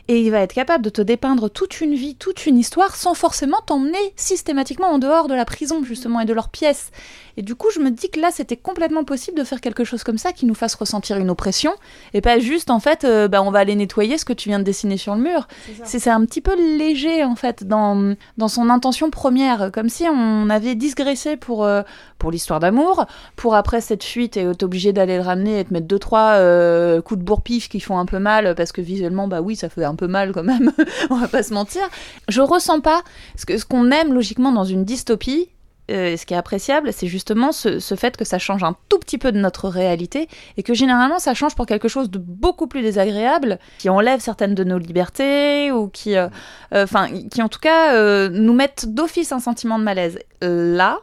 [0.07, 3.13] et il va être capable de te dépeindre toute une vie, toute une histoire, sans
[3.13, 6.91] forcément t'emmener systématiquement en dehors de la prison, justement, et de leurs pièces.
[7.37, 10.03] Et du coup, je me dis que là, c'était complètement possible de faire quelque chose
[10.03, 11.73] comme ça qui nous fasse ressentir une oppression,
[12.13, 14.59] et pas juste, en fait, euh, bah, on va aller nettoyer ce que tu viens
[14.59, 15.47] de dessiner sur le mur.
[15.83, 20.49] C'est un petit peu léger, en fait, dans, dans son intention première, comme si on
[20.49, 21.81] avait disgraissé pour, euh,
[22.19, 25.73] pour l'histoire d'amour, pour après cette fuite, et être obligé d'aller le ramener et te
[25.73, 29.27] mettre deux, trois euh, coups de bourre-pif qui font un peu mal, parce que visuellement,
[29.27, 30.71] bah oui, ça fait un peu mal quand même,
[31.09, 31.81] on va pas se mentir.
[32.29, 33.01] Je ressens pas
[33.35, 35.49] ce qu'on ce qu'on aime logiquement dans une dystopie,
[35.91, 39.19] euh, ce qui est appréciable, c'est justement ce, fait que ça change un tout petit
[39.19, 40.27] peu de notre réalité
[40.57, 44.55] et que généralement ça change pour quelque chose de beaucoup plus désagréable, qui enlève certaines
[44.55, 46.27] de nos libertés ou qui, euh,
[46.73, 50.19] euh, enfin, qui en tout cas nous mettent d'office un sentiment de malaise.
[50.41, 50.99] Là,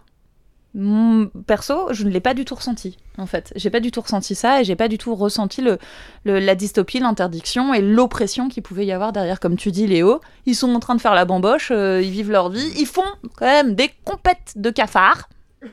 [0.75, 3.53] Mon- perso, je ne l'ai pas du tout ressenti, en fait.
[3.57, 5.79] J'ai pas du tout ressenti ça et j'ai pas du tout ressenti le,
[6.25, 9.39] le- la dystopie, l'interdiction et l'oppression qu'il pouvait y avoir derrière.
[9.39, 12.31] Comme tu dis, Léo, ils sont en train de faire la bamboche, euh, ils vivent
[12.31, 13.03] leur vie, ils font
[13.37, 15.29] quand même des compètes de cafards,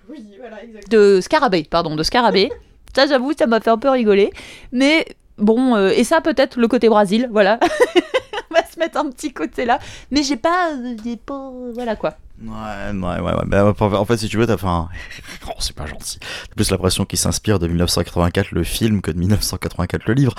[0.10, 0.90] Oui, voilà, exactement.
[1.16, 2.52] de scarabées, pardon, de scarabées.
[2.96, 4.32] ça, j'avoue, ça m'a fait un peu rigoler.
[4.74, 5.06] Mais
[5.38, 7.58] bon, euh, et ça, peut-être le côté Brésil, voilà.
[8.52, 9.80] On va se mettre un petit côté là.
[10.12, 10.72] Mais j'ai pas.
[10.74, 12.16] euh, pas voilà quoi.
[12.42, 13.34] Ouais, ouais, ouais.
[13.34, 13.44] ouais.
[13.48, 14.88] Bah, en fait, si tu veux, t'as fait un.
[15.48, 16.20] Oh, c'est pas gentil.
[16.20, 20.36] T'as plus l'impression qu'il s'inspire de 1984 le film que de 1984 le livre.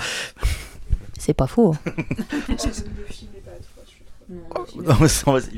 [1.19, 1.75] C'est pas faux.
[4.75, 4.95] Non,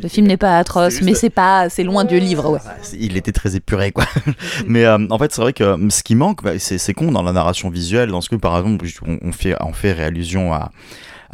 [0.02, 2.60] Le film n'est pas atroce, juste- mais c'est pas, c'est loin du livre, ouais.
[2.82, 4.06] C'est- il était très épuré quoi.
[4.68, 7.22] Mais euh, en fait c'est vrai que euh, ce qui manque, bah, c'est con dans
[7.22, 10.72] la narration visuelle, dans ce que par exemple on, on fait on fait allusion à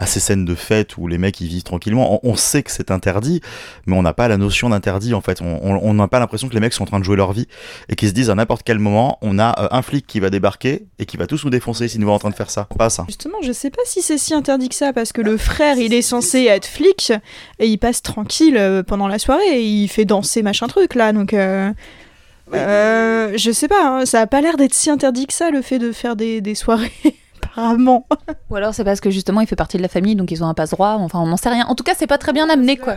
[0.02, 2.20] à ces scènes de fête où les mecs ils vivent tranquillement.
[2.24, 3.42] On, on sait que c'est interdit,
[3.86, 5.42] mais on n'a pas la notion d'interdit en fait.
[5.42, 7.48] On- n'a pas l'impression que les mecs sont en train de jouer leur vie
[7.90, 10.30] et qu'ils se disent à n'importe quel moment on a euh, un flic qui va
[10.30, 12.68] débarquer et qui va tous nous défoncer si nous voit en train de faire ça.
[12.78, 13.04] Pas ça.
[13.08, 15.94] Justement, je sais pas si c'est si interdit que ça, parce que le frère, il
[15.94, 17.12] est censé être flic,
[17.60, 21.12] et il passe tranquille euh, pendant la soirée, et il fait danser machin truc, là,
[21.12, 21.34] donc...
[21.34, 21.72] euh,
[22.54, 25.62] euh, je sais pas, hein, ça a pas l'air d'être si interdit que ça, le
[25.62, 26.92] fait de faire des, des soirées,
[27.52, 28.08] apparemment.
[28.50, 30.48] Ou alors c'est parce que justement il fait partie de la famille, donc ils ont
[30.48, 30.98] un passe-droit.
[31.00, 31.66] Enfin, on n'en sait rien.
[31.68, 32.96] En tout cas, c'est pas très bien amené, quoi.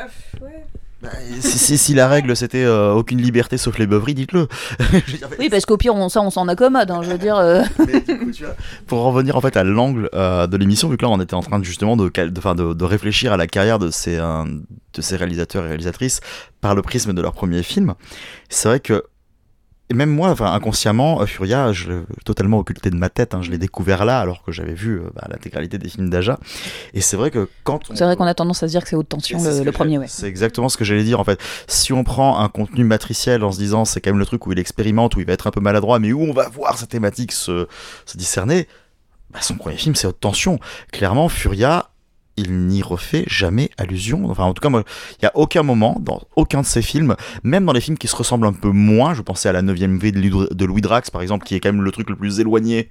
[1.03, 1.09] Bah,
[1.41, 4.47] si, si, si la règle c'était euh, aucune liberté sauf les beuveries, dites-le.
[5.41, 6.93] Oui, parce qu'au pire, on, ça, on s'en accommode.
[6.93, 7.37] hein, je veux dire.
[7.37, 7.65] euh.
[7.81, 8.55] Mais du coup, tu vois,
[8.87, 11.43] pour revenir en fait à l'angle euh, de l'émission, vu que là on était en
[11.43, 15.17] train justement de, de, de, de réfléchir à la carrière de ces, euh, de ces
[15.17, 16.21] réalisateurs et réalisatrices
[16.61, 17.95] par le prisme de leur premier film,
[18.49, 19.03] c'est vrai que
[19.93, 23.35] et même moi, enfin inconsciemment, euh, Furia, je l'ai totalement occulté de ma tête.
[23.35, 26.39] hein, je l'ai découvert là, alors que j'avais vu euh, bah, l'intégralité des films d'Aja.
[26.95, 28.89] Et c'est vrai que quand on C'est vrai qu'on a tendance à se dire que
[28.89, 30.07] c'est haute tension, ce le, premier, ouais.
[30.09, 31.39] C'est exactement ce que j'allais dire en fait.
[31.67, 34.53] Si on prend un contenu matriciel en se disant c'est quand même le truc où
[34.53, 36.87] il expérimente, où il va être un peu maladroit, mais où on va voir sa
[36.87, 37.69] thématique se,
[38.07, 38.69] se discerner,
[39.31, 40.59] bah, son premier film c'est Haute Tension.
[40.91, 41.91] Clairement, Furia,
[42.37, 44.31] il n'y refait jamais allusion.
[44.31, 47.67] Enfin, en tout cas, il n'y a aucun moment dans aucun de ses films, même
[47.67, 50.13] dans les films qui se ressemblent un peu moins, je pensais à la 9 vie
[50.13, 52.91] de Louis- Drax par exemple, qui est quand même le truc le plus éloigné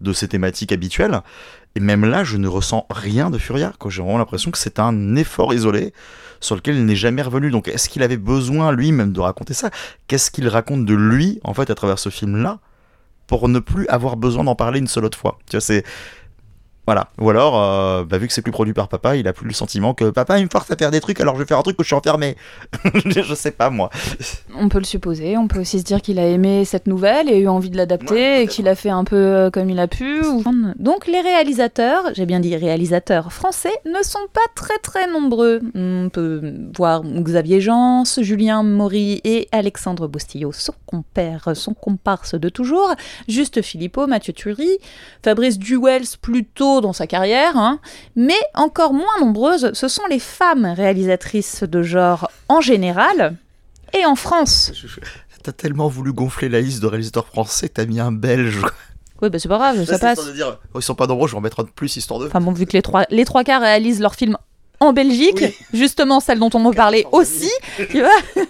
[0.00, 1.20] de ses thématiques habituelles.
[1.74, 3.72] Et même là, je ne ressens rien de Furia.
[3.88, 5.92] J'ai vraiment l'impression que c'est un effort isolé
[6.40, 7.50] sur lequel il n'est jamais revenu.
[7.50, 9.70] Donc, est-ce qu'il avait besoin lui-même de raconter ça?
[10.06, 12.60] Qu'est-ce qu'il raconte de lui, en fait, à travers ce film-là,
[13.26, 15.38] pour ne plus avoir besoin d'en parler une seule autre fois?
[15.50, 15.84] Tu vois, c'est.
[16.88, 17.08] Voilà.
[17.20, 19.52] Ou alors, euh, bah, vu que c'est plus produit par papa, il a plus le
[19.52, 21.62] sentiment que papa il me force à faire des trucs, alors je vais faire un
[21.62, 22.34] truc où je suis enfermé.
[23.04, 23.90] je sais pas, moi.
[24.56, 25.36] On peut le supposer.
[25.36, 28.14] On peut aussi se dire qu'il a aimé cette nouvelle et eu envie de l'adapter
[28.14, 30.24] Ouais, et qu'il a fait un peu euh, comme il a pu.
[30.24, 30.42] ou-
[30.78, 35.60] Donc les réalisateurs, j'ai bien dit réalisateurs français, ne sont pas très très nombreux.
[35.74, 42.48] On peut voir Xavier Jans, Julien Maury et Alexandre Bostillot, son compère, son comparse de
[42.48, 42.94] toujours,
[43.28, 44.78] Juste Philippot, Mathieu Thury,
[45.22, 47.80] Fabrice Duwels plutôt dans sa carrière, hein.
[48.16, 53.36] mais encore moins nombreuses, ce sont les femmes réalisatrices de genre en général.
[53.94, 54.72] Et en France,
[55.42, 58.60] T'as tellement voulu gonfler la liste de réalisateurs français que t'as mis un belge.
[59.22, 60.18] Oui, bah c'est pas grave, ça passe.
[60.18, 61.96] histoire de dire, oh, ils sont pas nombreux, je vais en mettre un de plus
[61.96, 62.26] histoire de.
[62.26, 64.36] Enfin bon, vu que les trois, les trois quarts réalisent leurs films
[64.80, 65.54] en Belgique, Oui.
[65.72, 67.50] justement celle dont on me parlait aussi,
[67.90, 68.44] tu vois.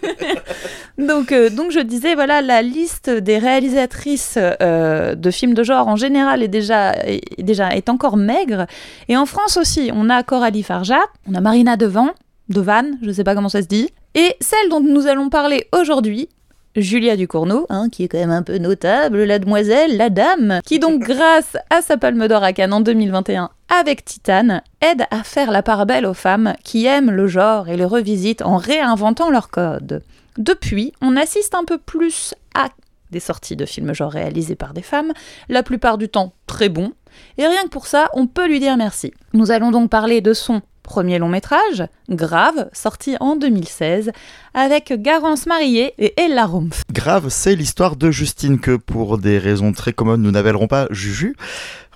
[0.99, 5.88] donc, euh, donc je disais, voilà, la liste des réalisatrices euh, de films de genre
[5.88, 8.67] en général est déjà, est, déjà est encore maigre.
[9.09, 10.99] Et en France aussi, on a Coralie Farja,
[11.31, 12.11] on a Marina Devan,
[12.49, 16.29] Devan, je sais pas comment ça se dit, et celle dont nous allons parler aujourd'hui,
[16.77, 20.79] Julia Ducournau, hein, qui est quand même un peu notable, la demoiselle, la dame, qui
[20.79, 25.50] donc grâce à sa Palme d'Or à Cannes en 2021 avec Titane, aide à faire
[25.50, 29.50] la part belle aux femmes qui aiment le genre et le revisitent en réinventant leur
[29.50, 30.02] code.
[30.37, 32.68] Depuis, on assiste un peu plus à
[33.11, 35.12] des sorties de films genre réalisés par des femmes,
[35.48, 36.92] la plupart du temps très bons,
[37.38, 39.12] et rien que pour ça, on peut lui dire merci.
[39.33, 44.11] Nous allons donc parler de son premier long métrage, Grave, sorti en 2016,
[44.55, 46.81] avec Garance Marié et Ella Rumpf.
[46.90, 51.37] Grave, c'est l'histoire de Justine que, pour des raisons très communes, nous n'appellerons pas Juju.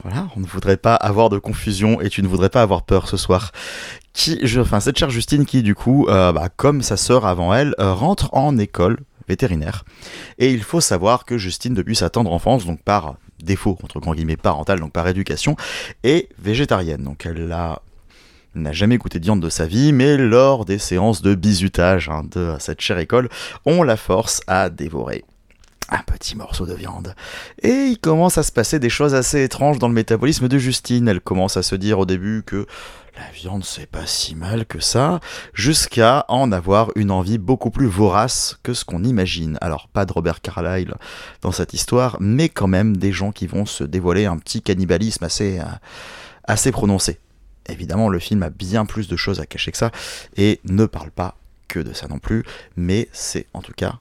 [0.05, 3.09] Voilà, on ne voudrait pas avoir de confusion et tu ne voudrais pas avoir peur
[3.09, 3.53] ce soir.
[4.13, 7.75] Qui, enfin, cette chère Justine qui, du coup, euh, bah, comme sa sœur avant elle,
[7.81, 9.87] euh, rentre en école vétérinaire.
[10.39, 14.15] Et il faut savoir que Justine, depuis sa tendre enfance, donc par défaut, entre grands
[14.15, 15.57] guillemets, parental, donc par éducation,
[16.05, 17.03] est végétarienne.
[17.03, 17.81] Donc elle a
[18.55, 22.25] n'a jamais goûté de viande de sa vie, mais lors des séances de bizutage hein,
[22.31, 23.29] de cette chère école,
[23.65, 25.25] on la force à dévorer.
[25.89, 27.15] un petit morceau de viande.
[27.63, 31.07] Et il commence à se passer des choses assez étranges dans le métabolisme de Justine.
[31.07, 32.67] Elle commence à se dire au début que
[33.15, 35.21] la viande c'est pas si mal que ça,
[35.53, 39.59] jusqu'à en avoir une envie beaucoup plus vorace que ce qu'on imagine.
[39.61, 40.95] Alors pas de Robert Carlyle
[41.43, 45.25] dans cette histoire, mais quand même des gens qui vont se dévoiler un petit cannibalisme
[45.25, 45.65] assez, euh,
[46.45, 47.19] assez prononcé.
[47.69, 49.91] Évidemment, le film a bien plus de choses à cacher que ça,
[50.37, 51.37] et ne parle pas
[51.69, 52.45] que de ça non plus,
[52.77, 53.95] mais c'est en tout cas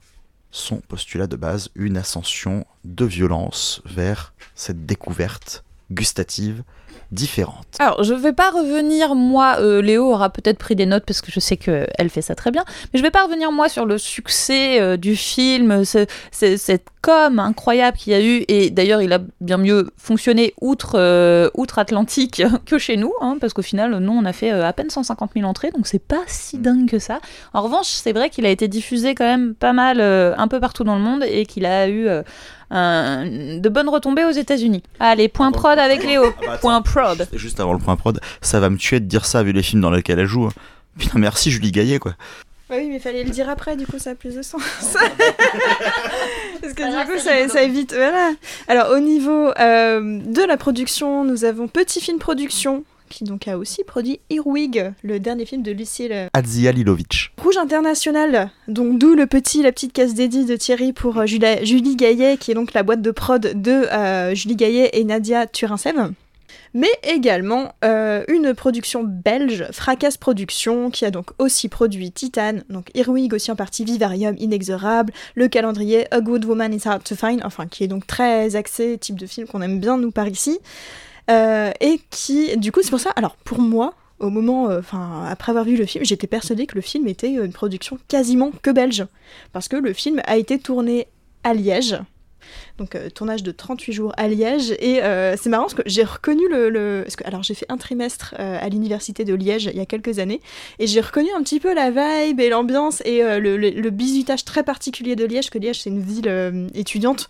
[0.50, 6.62] son postulat de base, une ascension de violence vers cette découverte gustative
[7.10, 7.66] différente.
[7.78, 11.30] Alors, je vais pas revenir, moi, euh, Léo aura peut-être pris des notes parce que
[11.30, 13.98] je sais qu'elle fait ça très bien, mais je vais pas revenir, moi, sur le
[13.98, 19.02] succès euh, du film, ce- ce- cette com incroyable qu'il y a eu, et d'ailleurs,
[19.02, 23.96] il a bien mieux fonctionné outre, euh, outre-Atlantique que chez nous, hein, parce qu'au final,
[23.98, 26.88] nous, on a fait euh, à peine 150 000 entrées, donc c'est pas si dingue
[26.88, 27.20] que ça.
[27.52, 30.60] En revanche, c'est vrai qu'il a été diffusé quand même pas mal, euh, un peu
[30.60, 32.22] partout dans le monde, et qu'il a eu euh,
[32.70, 33.26] un-
[33.58, 34.82] de bonnes retombées aux États-Unis.
[35.00, 36.24] Allez, point prod avec Léo.
[36.38, 37.28] Ah bah Point prod.
[37.32, 39.82] juste- avant le point prod, ça va me tuer de dire ça vu les films
[39.82, 40.44] dans lesquels elle joue.
[40.46, 40.52] hein.
[40.98, 42.12] Putain, merci Julie Gaillet, quoi.
[42.72, 44.62] Bah oui, mais fallait le dire après, du coup, ça a plus de sens.
[46.62, 47.92] Parce que du coup, ça, ça évite.
[47.92, 48.30] Voilà.
[48.66, 53.58] Alors, au niveau euh, de la production, nous avons Petit Film Production, qui donc a
[53.58, 57.32] aussi produit Earwig, le dernier film de Lucille Adzia Lilovic.
[57.42, 61.62] Rouge International, donc d'où le petit, la petite case dédiée de Thierry pour euh, Julia-
[61.66, 65.46] Julie Gaillet, qui est donc la boîte de prod de euh, Julie Gaillet et Nadia
[65.46, 66.12] Turinsev.
[66.74, 72.90] Mais également euh, une production belge, Fracasse Productions, qui a donc aussi produit Titan, donc
[72.94, 77.42] Earwig aussi en partie Vivarium, Inexorable, le calendrier A Good Woman is Hard to Find,
[77.44, 80.58] enfin qui est donc très axé, type de film qu'on aime bien nous par ici.
[81.30, 85.24] Euh, et qui, du coup, c'est pour ça, alors pour moi, au moment, euh, enfin,
[85.28, 88.70] après avoir vu le film, j'étais persuadée que le film était une production quasiment que
[88.70, 89.06] belge.
[89.52, 91.08] Parce que le film a été tourné
[91.44, 91.98] à Liège.
[92.78, 94.74] Donc, euh, tournage de 38 jours à Liège.
[94.78, 97.02] Et euh, c'est marrant parce que j'ai reconnu le.
[97.04, 99.86] parce que, alors, j'ai fait un trimestre euh, à l'université de Liège il y a
[99.86, 100.40] quelques années.
[100.78, 104.44] Et j'ai reconnu un petit peu la vibe et l'ambiance et le, le, le bisutage
[104.44, 107.28] très particulier de Liège, que Liège, c'est une ville étudiante.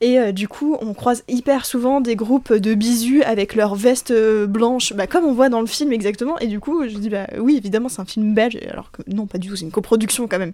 [0.00, 4.12] Et du coup, on croise hyper souvent des groupes de bisous avec leurs vestes
[4.46, 6.38] blanches, bah, comme on voit dans le film exactement.
[6.38, 9.26] Et du coup, je dis, bah oui, évidemment, c'est un film belge, alors que non,
[9.26, 10.52] pas du tout, c'est une coproduction quand même.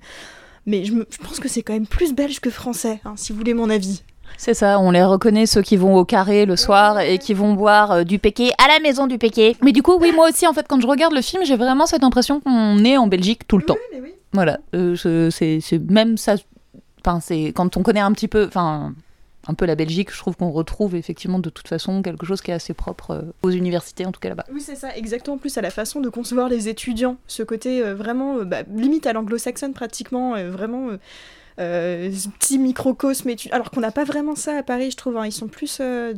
[0.67, 3.33] Mais je, me- je pense que c'est quand même plus belge que français, hein, si
[3.33, 4.03] vous voulez mon avis.
[4.37, 7.55] C'est ça, on les reconnaît ceux qui vont au carré le soir et qui vont
[7.55, 9.57] boire euh, du péqué à la maison du péqué.
[9.63, 11.87] Mais du coup, oui, moi aussi, en fait, quand je regarde le film, j'ai vraiment
[11.87, 13.77] cette impression qu'on est en Belgique tout le temps.
[13.93, 14.13] mais oui.
[14.33, 14.95] Voilà, euh,
[15.31, 16.37] c'est même ça.
[17.05, 18.95] Enfin, c'est quand on connaît un petit peu, enfin,
[19.47, 22.51] un peu la Belgique, je trouve qu'on retrouve effectivement de toute façon quelque chose qui
[22.51, 24.45] est assez propre euh, aux universités, en tout cas là-bas.
[24.53, 25.37] Oui, c'est ça, exactement.
[25.37, 28.63] En plus, à la façon de concevoir les étudiants, ce côté euh, vraiment, euh, bah,
[28.75, 30.91] limite à l'anglo-saxonne pratiquement, vraiment
[31.59, 33.31] euh, petit microcosme.
[33.51, 35.17] Alors qu'on n'a pas vraiment ça à Paris, je trouve.
[35.17, 35.27] hein.
[35.27, 36.15] Ils sont plus euh,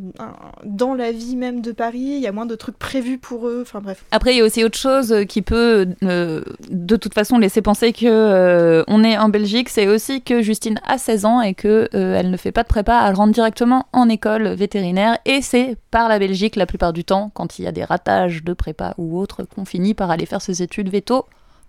[0.64, 3.60] dans la vie même de Paris, il y a moins de trucs prévus pour eux,
[3.62, 4.04] enfin bref.
[4.10, 7.92] Après, il y a aussi autre chose qui peut, euh, de toute façon, laisser penser
[7.92, 9.68] que euh, on est en Belgique.
[9.68, 13.04] C'est aussi que Justine a 16 ans et que elle ne fait pas de prépa.
[13.08, 17.30] Elle rentre directement en école vétérinaire et c'est par la Belgique la plupart du temps,
[17.34, 20.40] quand il y a des ratages de prépa ou autre, qu'on finit par aller faire
[20.42, 21.26] ses études véto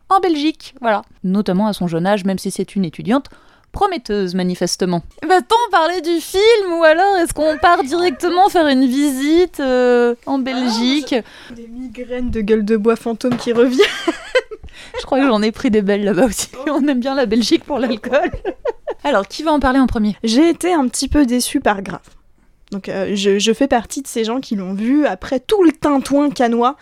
[0.10, 0.76] en Belgique.
[0.82, 1.02] Voilà.
[1.24, 3.28] Notamment à son jeune âge, même si c'est une étudiante
[3.74, 5.04] prometteuse manifestement.
[5.28, 10.38] Va-t-on parler du film ou alors est-ce qu'on part directement faire une visite euh, en
[10.40, 11.16] Belgique
[11.54, 13.86] Des migraines de gueule de bois fantôme qui reviennent.
[15.00, 16.50] Je crois que j'en ai pris des belles là-bas aussi.
[16.70, 18.32] On aime bien la Belgique pour l'alcool.
[19.04, 20.16] Alors, qui va en parler en premier?
[20.24, 22.00] J'ai été un petit peu déçue par Grave.
[22.72, 25.72] Donc euh, je, je fais partie de ces gens qui l'ont vu après tout le
[25.72, 26.76] tintouin canois,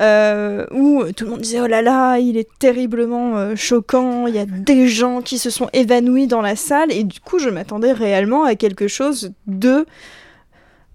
[0.00, 4.34] euh, où tout le monde disait oh là là, il est terriblement euh, choquant, il
[4.34, 7.50] y a des gens qui se sont évanouis dans la salle, et du coup je
[7.50, 9.84] m'attendais réellement à quelque chose de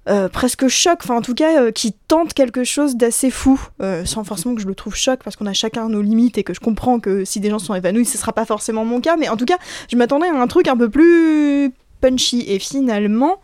[0.10, 3.62] euh, presque choc, enfin en tout cas qui tente quelque chose d'assez fou,
[4.06, 6.56] sans forcément que je le trouve choc, parce qu'on a chacun nos limites et que
[6.56, 9.30] je comprends que si des gens sont évanouis, ce sera pas forcément mon cas, mais
[9.30, 9.58] en tout cas
[9.92, 13.40] je m'attendais à un truc un peu plus punchy, et finalement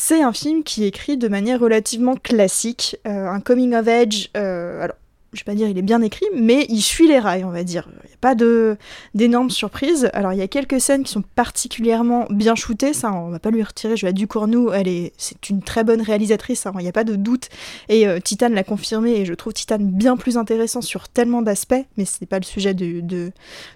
[0.00, 4.30] c'est un film qui est écrit de manière relativement classique, euh, un coming of age.
[4.36, 4.96] euh, alors,
[5.34, 7.62] je vais pas dire il est bien écrit, mais il suit les rails, on va
[7.62, 7.86] dire.
[8.04, 8.78] Il n'y a pas de
[9.14, 10.08] d'énormes surprises.
[10.14, 13.50] Alors, il y a quelques scènes qui sont particulièrement bien shootées, ça, on va pas
[13.50, 13.94] lui retirer.
[13.96, 16.92] Je vais à Ducournau, elle est, c'est une très bonne réalisatrice, ça, il n'y a
[16.92, 17.48] pas de doute.
[17.90, 21.84] Et euh, Titan l'a confirmé, et je trouve Titan bien plus intéressant sur tellement d'aspects,
[21.98, 23.32] mais ce n'est pas le sujet de, de-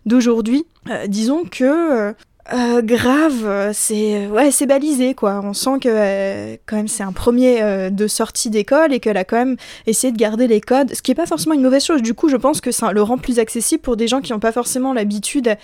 [0.07, 0.65] d'aujourd'hui.
[0.89, 2.15] Euh, disons que
[2.53, 5.41] euh, grave, c'est balisé quoi.
[5.45, 9.17] On sent que euh, quand même c'est un premier euh, de sortie d'école et qu'elle
[9.17, 11.85] a quand même essayé de garder les codes, ce qui est pas forcément une mauvaise
[11.85, 12.03] chose.
[12.03, 14.41] Du coup, je pense que ça le rend plus accessible pour des gens qui n'ont
[14.41, 15.57] pas forcément l'habitude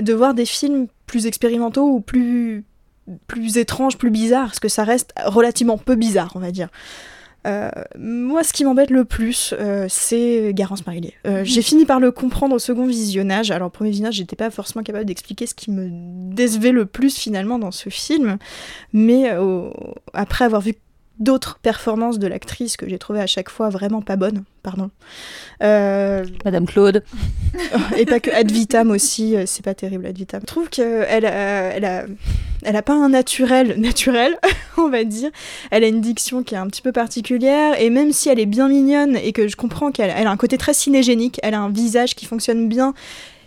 [0.00, 2.64] de voir des films plus expérimentaux ou plus
[3.26, 6.68] plus étrange, plus bizarre, parce que ça reste relativement peu bizarre, on va dire.
[7.46, 11.14] Euh, moi, ce qui m'embête le plus, euh, c'est Garance Marillier.
[11.26, 13.50] Euh, J'ai fini par le comprendre au second visionnage.
[13.50, 15.88] Alors, au premier visionnage, j'étais pas forcément capable d'expliquer ce qui me
[16.34, 18.38] décevait le plus finalement dans ce film.
[18.92, 19.30] Mais
[20.12, 20.74] après avoir vu
[21.18, 24.90] d'autres performances de l'actrice que j'ai trouvé à chaque fois vraiment pas bonnes, pardon.
[25.62, 27.04] Euh, Madame Claude.
[27.96, 30.40] et pas que Ad Vitam aussi, euh, c'est pas terrible Ad Vitam.
[30.40, 32.04] Je trouve qu'elle a, elle a,
[32.64, 34.38] elle a pas un naturel naturel,
[34.76, 35.30] on va dire.
[35.70, 38.46] Elle a une diction qui est un petit peu particulière et même si elle est
[38.46, 41.60] bien mignonne et que je comprends qu'elle elle a un côté très cinégénique, elle a
[41.60, 42.92] un visage qui fonctionne bien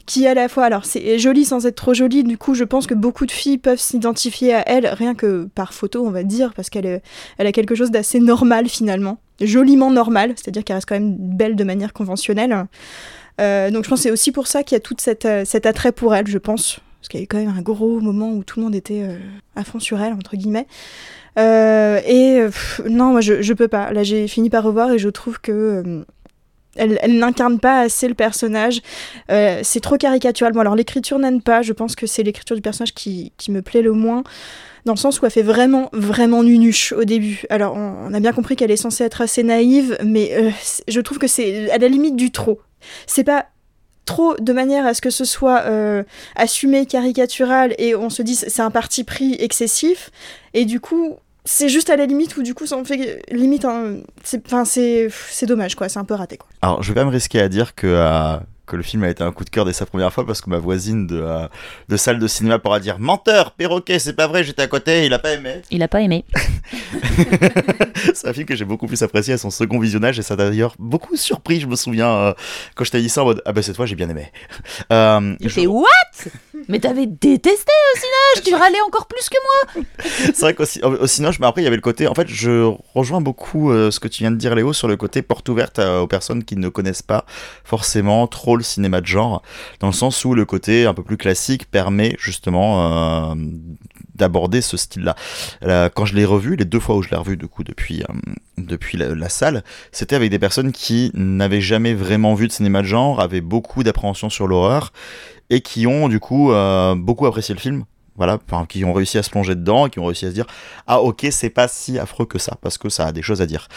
[0.07, 2.87] qui à la fois, alors c'est joli sans être trop joli, du coup je pense
[2.87, 6.53] que beaucoup de filles peuvent s'identifier à elle, rien que par photo on va dire,
[6.55, 7.01] parce qu'elle
[7.37, 11.55] elle a quelque chose d'assez normal finalement, joliment normal, c'est-à-dire qu'elle reste quand même belle
[11.55, 12.65] de manière conventionnelle.
[13.39, 14.95] Euh, donc je pense que c'est aussi pour ça qu'il y a tout
[15.25, 17.61] euh, cet attrait pour elle, je pense, parce qu'il y a eu quand même un
[17.61, 19.17] gros moment où tout le monde était euh,
[19.55, 20.67] à fond sur elle, entre guillemets.
[21.37, 22.39] et
[22.89, 23.91] non, moi je, je peux pas.
[23.91, 26.05] Là j'ai fini par revoir et je trouve que
[26.77, 28.81] elle, n'incarne pas assez le personnage.
[29.31, 30.53] Euh, c'est trop caricatural.
[30.53, 31.61] Bon, alors l'écriture n'aime pas.
[31.61, 34.23] Je pense que c'est l'écriture du personnage qui, me plaît le moins.
[34.85, 37.43] Dans le sens où elle fait vraiment, vraiment nunuche au début.
[37.49, 40.49] Alors, on, a bien compris qu'elle est censée être assez naïve, mais euh,
[40.87, 42.61] je trouve que c'est à la limite du trop.
[43.05, 43.47] C'est pas
[44.05, 46.03] trop de manière à ce que ce soit euh,
[46.35, 50.09] assumé, caricatural, et on se dise c'est un parti pris excessif.
[50.53, 51.17] Et du coup,
[51.47, 55.45] c'est juste à la limite où du coup ça en fait limite enfin c'est c'est
[55.45, 57.73] dommage quoi c'est un peu raté quoi alors je vais pas me risquer à dire
[57.73, 58.37] que euh,
[58.67, 60.49] que le film a été un coup de cœur dès sa première fois parce que
[60.49, 61.47] ma voisine de, euh,
[61.87, 65.13] de salle de cinéma pourra dire menteur, perroquet, c'est pas vrai, j'étais à côté, il
[65.13, 65.61] a pas aimé.
[65.71, 66.25] Il a pas aimé.
[68.13, 70.37] c'est un film que j'ai beaucoup plus apprécié à son second visionnage et ça a
[70.37, 72.33] d'ailleurs beaucoup surpris, je me souviens, euh,
[72.75, 74.31] quand je t'ai dit ça en mode ah bah cette fois j'ai bien aimé.
[74.91, 75.87] Euh, il fait what?
[76.67, 79.83] Mais t'avais détesté cinéma, tu râlais encore plus que moi.
[80.25, 80.63] c'est vrai qu'au
[81.39, 84.07] mais après il y avait le côté, en fait je rejoins beaucoup euh, ce que
[84.07, 87.01] tu viens de dire Léo sur le côté porte ouverte aux personnes qui ne connaissent
[87.01, 87.25] pas
[87.63, 89.41] forcément trop le cinéma de genre,
[89.79, 93.35] dans le sens où le côté un peu plus classique permet justement euh,
[94.15, 95.15] d'aborder ce style-là.
[95.63, 98.01] Euh, quand je l'ai revu, les deux fois où je l'ai revu du coup depuis,
[98.01, 98.13] euh,
[98.57, 102.87] depuis la, salle, c'était avec des personnes qui n'avaient jamais vraiment vu de cinéma de
[102.87, 104.91] genre, avaient beaucoup d'appréhension sur l'horreur
[105.49, 106.51] et qui ont du coup
[106.97, 107.85] beaucoup apprécié le film
[108.15, 110.47] voilà, qui ont réussi à se plonger dedans, qui ont réussi à se dire
[110.87, 113.45] ah ok c'est pas si affreux que ça parce que ça a des choses à
[113.45, 113.67] dire.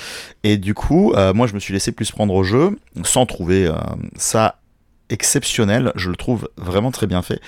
[0.43, 3.71] Et du coup, moi je me suis laissé plus prendre au jeu sans trouver
[4.17, 4.61] ça
[5.11, 7.41] exceptionnel, je le trouve vraiment très bien fait.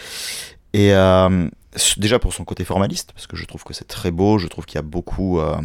[0.74, 1.48] Et euh,
[1.96, 4.66] déjà pour son côté formaliste, parce que je trouve que c'est très beau, je trouve
[4.66, 5.56] qu'il y a beaucoup euh,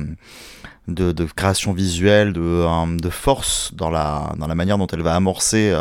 [0.87, 5.15] de, création visuelle, de, euh, de, force dans la, dans la manière dont elle va
[5.15, 5.75] amorcer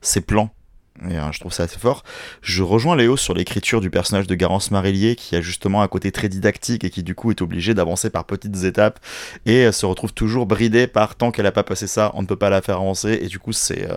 [0.00, 0.53] ses plans
[1.02, 2.04] et euh, je trouve ça assez fort.
[2.40, 6.12] Je rejoins Léo sur l'écriture du personnage de Garance Marillier, qui a justement un côté
[6.12, 9.00] très didactique et qui du coup est obligé d'avancer par petites étapes
[9.44, 12.36] et se retrouve toujours bridé par tant qu'elle a pas passé ça, on ne peut
[12.36, 13.18] pas la faire avancer.
[13.20, 13.96] Et du coup, c'est euh,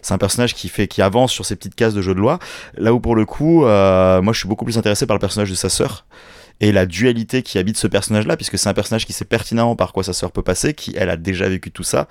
[0.00, 2.38] c'est un personnage qui fait qui avance sur ces petites cases de jeu de loi.
[2.76, 5.50] Là où pour le coup, euh, moi je suis beaucoup plus intéressé par le personnage
[5.50, 6.06] de sa sœur
[6.60, 9.92] et la dualité qui habite ce personnage-là, puisque c'est un personnage qui sait pertinemment par
[9.92, 12.08] quoi sa sœur peut passer, qui elle a déjà vécu tout ça,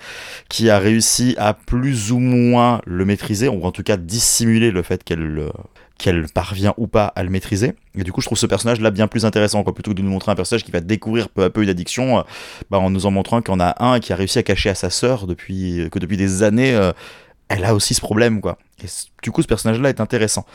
[0.49, 4.83] qui a réussi à plus ou moins le maîtriser, ou en tout cas dissimuler le
[4.83, 5.51] fait qu'elle
[5.97, 7.73] qu'elle parvient ou pas à le maîtriser.
[7.97, 9.73] Et du coup, je trouve ce personnage-là bien plus intéressant, quoi.
[9.73, 12.19] Plutôt que de nous montrer un personnage qui va découvrir peu à peu une addiction,
[12.19, 12.21] euh,
[12.69, 14.69] bah, en nous en montrant qu'il y en a un qui a réussi à cacher
[14.69, 16.91] à sa sœur depuis, que depuis des années, euh,
[17.49, 18.57] elle a aussi ce problème, quoi.
[18.83, 18.87] Et
[19.23, 20.45] du coup, ce personnage-là est intéressant.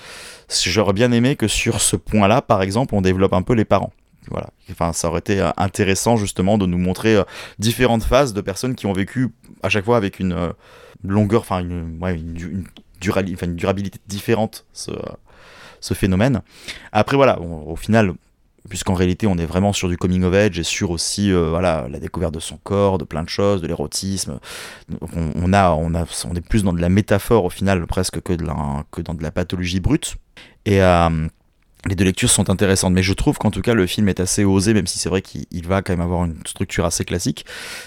[0.64, 3.92] J'aurais bien aimé que sur ce point-là, par exemple, on développe un peu les parents.
[4.30, 4.50] Voilà.
[4.70, 7.24] Enfin, ça aurait été euh, intéressant justement de nous montrer euh,
[7.58, 9.30] différentes phases de personnes qui ont vécu
[9.62, 10.52] à chaque fois avec une euh,
[11.02, 12.64] longueur, enfin une, une,
[13.00, 14.92] durabilité différente ce,
[15.94, 16.42] phénomène.
[16.92, 18.14] Après voilà, au final,
[18.68, 21.86] puisqu'en réalité on est vraiment sur du coming of age et sur aussi euh, voilà
[21.90, 24.38] la découverte de son corps, de plein de choses, de l'érotisme.
[25.14, 28.32] On, a, on a, on est plus dans de la métaphore au final presque que,
[28.32, 30.16] de la, que dans de la pathologie brute.
[30.64, 31.26] Et euh,
[31.88, 34.44] les deux lectures sont intéressantes, mais je trouve qu'en tout cas le film est assez
[34.44, 37.44] osé, même si c'est vrai qu'il va quand même avoir une structure assez classique.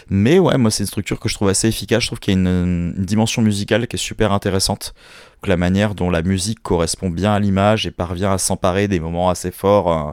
[0.10, 2.04] Mais ouais, moi c'est une structure que je trouve assez efficace.
[2.04, 4.94] Je trouve qu'il y a une, dimension musicale qui est super intéressante.
[5.42, 9.00] Que la manière dont la musique correspond bien à l'image et parvient à s'emparer des
[9.00, 9.92] moments assez forts.
[9.92, 10.12] Euh,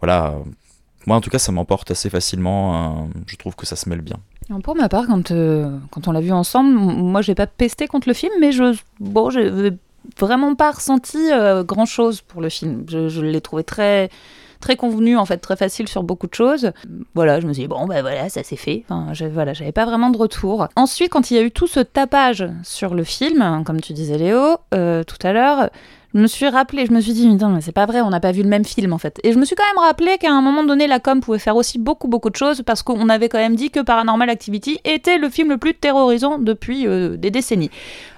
[0.00, 0.34] voilà.
[1.06, 3.04] Moi en tout cas ça m'emporte assez facilement.
[3.04, 4.16] Euh, je trouve que ça se mêle bien.
[4.64, 8.08] Pour ma part, quand, euh, quand on l'a vu ensemble, moi j'ai pas pesté contre
[8.08, 9.70] le film, mais je, bon, j'ai
[10.18, 12.84] vraiment pas ressenti euh, grand chose pour le film.
[12.88, 14.10] Je, l'ai trouvé très
[14.60, 16.70] très convenu en fait très facile sur beaucoup de choses.
[17.14, 18.84] Voilà je me suis dit bon ben voilà ça s'est fait.
[18.88, 20.68] Enfin je, voilà j'avais pas vraiment de retour.
[20.76, 24.18] Ensuite quand il y a eu tout ce tapage sur le film comme tu disais
[24.18, 25.70] Léo euh, tout à l'heure
[26.14, 28.32] je me suis rappelé, je me suis dit, mais c'est pas vrai, on n'a pas
[28.32, 29.18] vu le même film en fait.
[29.24, 31.56] Et je me suis quand même rappelé qu'à un moment donné, la com pouvait faire
[31.56, 35.18] aussi beaucoup, beaucoup de choses parce qu'on avait quand même dit que Paranormal Activity était
[35.18, 37.70] le film le plus terrorisant depuis euh, des décennies.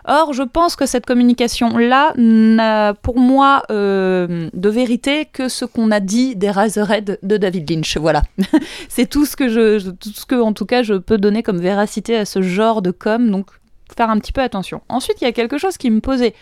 [0.07, 5.91] Or, je pense que cette communication-là n'a pour moi euh, de vérité que ce qu'on
[5.91, 7.97] a dit des Razorhead de David Lynch.
[7.97, 8.23] Voilà.
[8.89, 11.59] c'est tout ce que je, tout ce que, en tout cas, je peux donner comme
[11.59, 13.31] véracité à ce genre de com.
[13.31, 13.47] Donc,
[13.97, 14.83] faire un petit peu attention.
[14.89, 16.35] Ensuite, il y a quelque chose qui me posait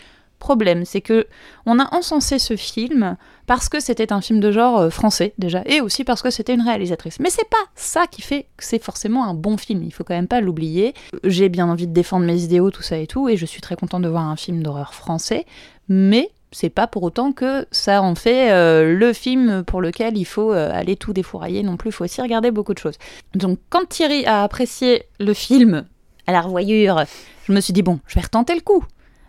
[0.42, 1.26] problème, c'est que
[1.66, 3.16] on a encensé ce film
[3.46, 6.54] parce que c'était un film de genre euh, français déjà, et aussi parce que c'était
[6.54, 7.20] une réalisatrice.
[7.20, 10.14] Mais c'est pas ça qui fait que c'est forcément un bon film, il faut quand
[10.14, 10.94] même pas l'oublier.
[11.24, 13.76] J'ai bien envie de défendre mes idéaux, tout ça et tout, et je suis très
[13.76, 15.46] contente de voir un film d'horreur français,
[15.88, 20.26] mais c'est pas pour autant que ça en fait euh, le film pour lequel il
[20.26, 22.98] faut euh, aller tout défourailler non plus, il faut aussi regarder beaucoup de choses.
[23.34, 25.84] Donc quand Thierry a apprécié le film
[26.26, 27.04] à la revoyure,
[27.44, 28.84] je me suis dit bon, je vais retenter le coup.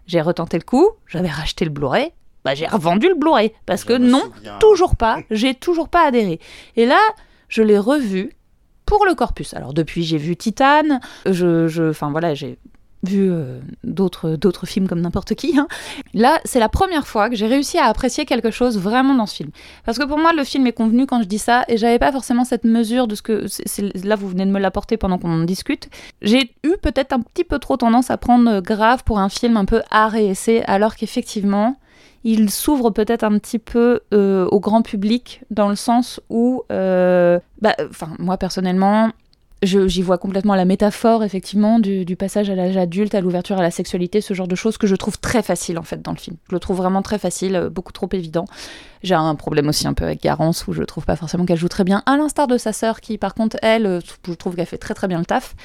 [0.06, 2.12] J'ai retenté le coup, j'avais racheté le Blu-ray,
[2.43, 4.24] bah j'ai revendu le Blu-ray parce que non,
[4.60, 6.39] toujours pas, j'ai toujours pas adhéré.
[6.76, 6.99] Et là,
[7.47, 8.36] je l'ai revu
[8.86, 9.54] pour le corpus.
[9.54, 12.58] Alors depuis, j'ai vu Titan, je, je, enfin voilà, j'ai
[13.04, 15.58] vu euh, d'autres films comme n'importe qui.
[15.58, 15.68] Hein.
[16.14, 19.36] Là, c'est la première fois que j'ai réussi à apprécier quelque chose vraiment dans ce
[19.36, 19.49] film.
[19.86, 22.12] Parce que pour moi, le film est convenu quand je dis ça, et j'avais pas
[22.12, 23.45] forcément cette mesure de ce que.
[24.08, 25.89] là, vous venez de me l'apporter pendant qu'on en discute.
[26.22, 29.66] J'ai eu peut-être un petit peu trop tendance à prendre grave pour un film un
[29.66, 31.78] peu art et essai, alors qu'effectivement,
[32.24, 37.39] il s'ouvre peut-être un petit peu euh, au grand public dans le sens où, euh,
[37.62, 39.12] bah, enfin, moi personnellement,
[39.64, 43.72] J'y vois complètement la métaphore, effectivement, du, passage à l'âge adulte, à l'ouverture à la
[43.72, 46.36] sexualité, ce genre de choses que je trouve très facile, en fait, dans le film.
[46.49, 48.45] Je le trouve vraiment très facile, euh, beaucoup trop évident.
[49.03, 51.70] J'ai un problème aussi un peu avec Garance, où je trouve pas forcément qu'elle joue
[51.70, 54.66] très bien, à l'instar de sa sœur, qui, par contre, elle, euh, je trouve qu'elle
[54.66, 55.55] fait très très bien le taf.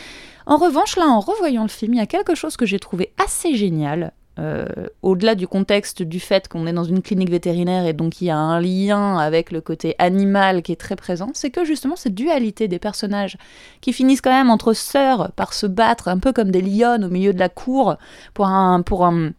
[0.46, 3.12] En revanche, là, en revoyant le film, il y a quelque chose que j'ai trouvé
[3.22, 4.66] assez génial, euh,
[5.03, 8.30] au-delà du contexte du fait qu'on est dans une clinique vétérinaire et donc il y
[8.30, 12.14] a un lien avec le côté animal qui est très présent, c'est que justement cette
[12.14, 13.36] dualité des personnages
[13.80, 17.09] qui finissent quand même entre sœurs par se battre un peu comme des lionnes au
[17.09, 17.97] milieu de la cour
[18.32, 19.32] pour un, pour un,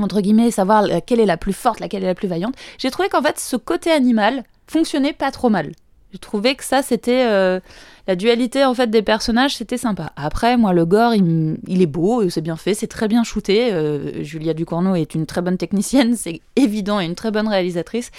[0.00, 3.08] entre guillemets, savoir laquelle est la plus forte, laquelle est la plus vaillante, j'ai trouvé
[3.08, 5.72] qu'en fait ce côté animal fonctionnait pas trop mal.
[6.12, 7.60] J'ai trouvé que ça, c'était euh,
[8.08, 10.12] la dualité en fait des personnages, c'était sympa.
[10.16, 13.72] Après, moi, le gore, il, est beau, c'est bien fait, c'est très bien shooté.
[13.72, 18.10] Euh, Julia Ducournau est une très bonne technicienne, c'est évident, et une très bonne réalisatrice.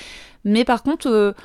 [0.46, 1.36] Mais par contre,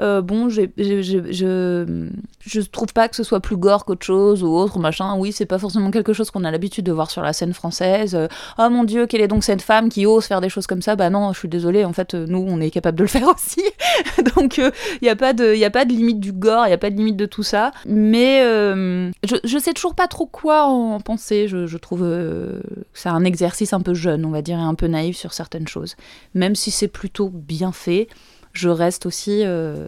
[0.00, 4.78] euh, bon, je, je, trouve pas que ce soit plus gore qu'autre chose ou autre,
[4.78, 5.16] machin.
[5.16, 8.14] Oui, c'est pas forcément quelque chose qu'on a l'habitude de voir sur la scène française.
[8.14, 8.26] Euh,
[8.58, 10.96] oh mon dieu, quelle est donc cette femme qui ose faire des choses comme ça?
[10.96, 13.28] Bah non, je suis désolée, en fait, euh, nous, on est capable de le faire
[13.28, 13.62] aussi.
[14.36, 14.72] donc, il
[15.02, 16.90] n'y a, pas de, y a pas de limite du gore, il n'y a pas
[16.90, 17.70] de limite de tout ça.
[17.86, 21.48] Mais je, je sais toujours pas trop quoi en penser.
[21.48, 22.62] Je, trouve que
[22.94, 25.68] c'est un exercice un peu jeune, on va dire, et un peu naïf sur certaines
[25.68, 25.96] choses.
[26.34, 28.08] Même si c'est plutôt bien fait
[28.54, 29.86] je reste aussi euh,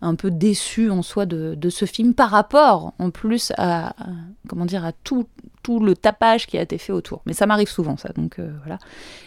[0.00, 3.94] un peu déçue en soi de, ce film par rapport en plus à,
[4.48, 5.26] comment dire à tout,
[5.68, 7.22] le tapage qui a été fait autour.
[7.26, 8.78] Mais ça m'arrive souvent ça, donc euh, voilà.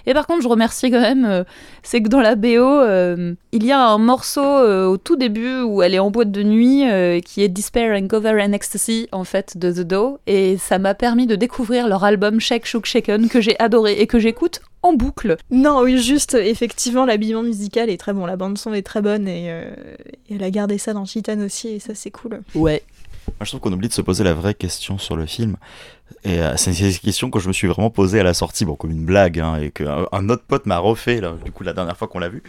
[0.05, 1.45] Et par contre, je remercie quand même, euh,
[1.84, 5.93] c'est que dans la BO, il y a un morceau au tout début où elle
[5.93, 6.84] est en boîte de nuit
[7.24, 10.95] qui est Despair and Cover and Ecstasy en fait de The Do, et ça m'a
[10.95, 14.93] permis de découvrir leur album Shake Shook Shaken que j'ai adoré et que j'écoute en
[14.93, 15.38] boucle.
[15.49, 19.45] Non, oui, juste, effectivement, l'habillement musical est très bon, la bande-son est très bonne et,
[19.49, 19.73] euh,
[20.29, 22.41] elle a gardé ça dans Titan aussi et ça, c'est cool.
[22.53, 22.84] Ouais.
[23.27, 25.55] Moi, je trouve qu'on oublie de se poser la vraie question sur le film.
[26.25, 28.75] Et euh, c'est une question que je me suis vraiment posée à la sortie, bon,
[28.75, 31.73] comme une blague, hein, et qu'un un autre pote m'a refait, là, du coup, la
[31.73, 32.43] dernière fois qu'on l'a vu.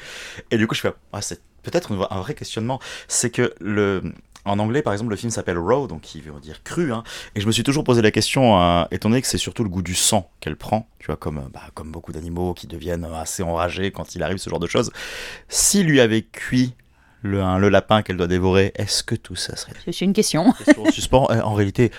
[0.50, 2.80] Et du coup, je fais, ah, c'est peut-être un vrai questionnement.
[3.06, 4.02] C'est que le,
[4.44, 6.92] en anglais, par exemple, le film s'appelle Raw, donc qui veut dire cru.
[6.92, 7.02] Hein,
[7.34, 9.70] et je me suis toujours posé la question, euh, étant donné que c'est surtout le
[9.70, 13.42] goût du sang qu'elle prend, tu vois, comme, bah, comme beaucoup d'animaux qui deviennent assez
[13.42, 14.92] enragés quand il arrive ce genre de choses.
[15.48, 16.74] S'il lui avait cuit
[17.22, 19.72] le, le lapin qu'elle doit dévorer, est-ce que tout ça serait.
[19.84, 20.52] C'est une question.
[20.64, 21.26] question suspens.
[21.30, 21.90] Euh, en réalité,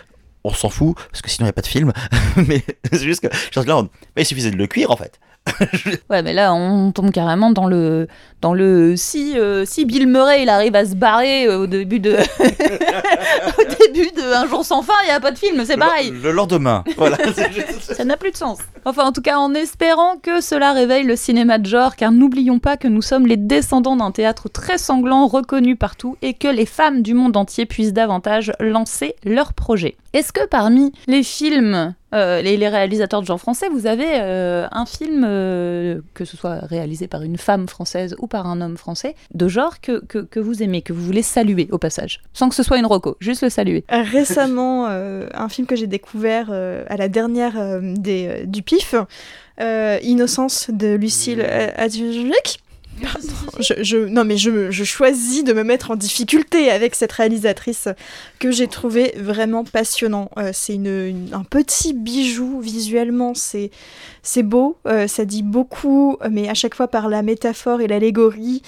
[0.44, 1.92] on s'en fout, parce que sinon il n'y a pas de film.
[2.48, 3.82] mais c'est juste que, je là,
[4.16, 5.20] mais il suffisait de le cuire en fait.
[6.10, 8.08] ouais, mais là, on tombe carrément dans le,
[8.42, 12.00] dans le si, euh, si Bill Murray il arrive à se barrer euh, au début
[12.00, 15.78] de, au début de Un jour sans fin, il y a pas de film, c'est
[15.78, 16.12] pareil.
[16.12, 17.18] Le, lendemain, voilà.
[17.80, 18.58] Ça n'a plus de sens.
[18.86, 22.60] Enfin, en tout cas, en espérant que cela réveille le cinéma de genre, car n'oublions
[22.60, 26.66] pas que nous sommes les descendants d'un théâtre très sanglant, reconnu partout, et que les
[26.66, 29.96] femmes du monde entier puissent davantage lancer leurs projets.
[30.14, 34.68] Est-ce que parmi les films euh, les, les réalisateurs de genre français, vous avez euh,
[34.72, 38.78] un film, euh, que ce soit réalisé par une femme française ou par un homme
[38.78, 42.50] français, de genre que, que, que vous aimez, que vous voulez saluer au passage, sans
[42.50, 43.84] que ce soit une roco, juste le saluer.
[43.90, 48.62] Récemment, euh, un film que j'ai découvert euh, à la dernière euh, des, euh, du
[48.62, 48.96] PIF,
[49.62, 51.70] euh, Innocence de Lucille euh,
[53.60, 57.88] Je, je- non mais je, je choisis de me mettre en difficulté avec cette réalisatrice
[58.40, 60.30] que j'ai trouvé vraiment passionnant.
[60.38, 63.72] Euh, c'est une, une- un petit bijou visuellement, c'est
[64.24, 68.62] c'est beau, euh, ça dit beaucoup, mais à chaque fois par la métaphore et l'allégorie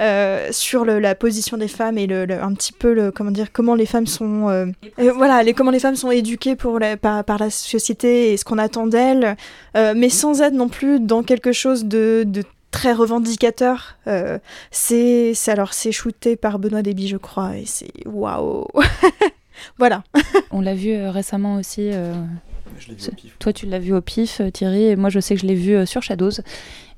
[0.00, 3.30] euh, sur le- la position des femmes et le, le- un petit peu le comment
[3.30, 4.72] dire comment les femmes sont
[5.16, 8.44] voilà les comment les femmes sont éduquées pour la- par, par la société et ce
[8.44, 9.36] qu'on attend d'elles,
[9.74, 12.42] mais sans être non plus dans quelque chose de, de
[12.74, 13.96] très revendicateur.
[14.08, 14.38] Euh,
[14.70, 18.66] c'est c'est- alors c'est shooté par Benoît Déby je crois et c'est waouh.
[19.78, 20.02] voilà.
[20.50, 21.90] On l'a vu euh, récemment aussi.
[21.92, 22.12] euh,
[22.78, 23.36] Je l'ai vu C'est- au pif.
[23.38, 25.54] toi, tu l'as vu au pif, euh, Thierry, et moi, je sais que je l'ai
[25.54, 26.30] vu sur Shadows.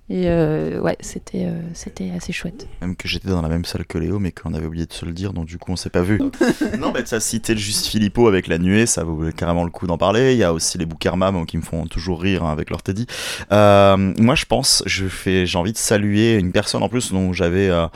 [0.08, 2.68] Et euh, ouais, c'était euh, c'était assez chouette.
[2.80, 5.04] Même que j'étais dans la même salle que Léo, mais qu'on avait oublié de se
[5.04, 6.20] le dire, donc du coup on s'est pas vu.
[6.78, 9.88] non, mais ça cité le juste Philippot avec la nuée, ça vaut carrément le coup
[9.88, 10.32] d'en parler.
[10.34, 12.84] Il y a aussi les Boukarma bon, qui me font toujours rire hein, avec leur
[12.84, 13.06] Teddy.
[13.50, 17.32] Euh, moi je pense, je fais, j'ai envie de saluer une personne en plus dont
[17.32, 17.88] j'avais euh,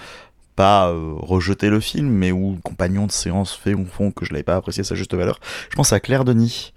[0.60, 4.42] euh, rejeté le film, mais où compagnon de séance fait ou fond que je l'avais
[4.42, 5.38] pas apprécié sa juste valeur.
[5.70, 6.72] Je pense à Claire Denis.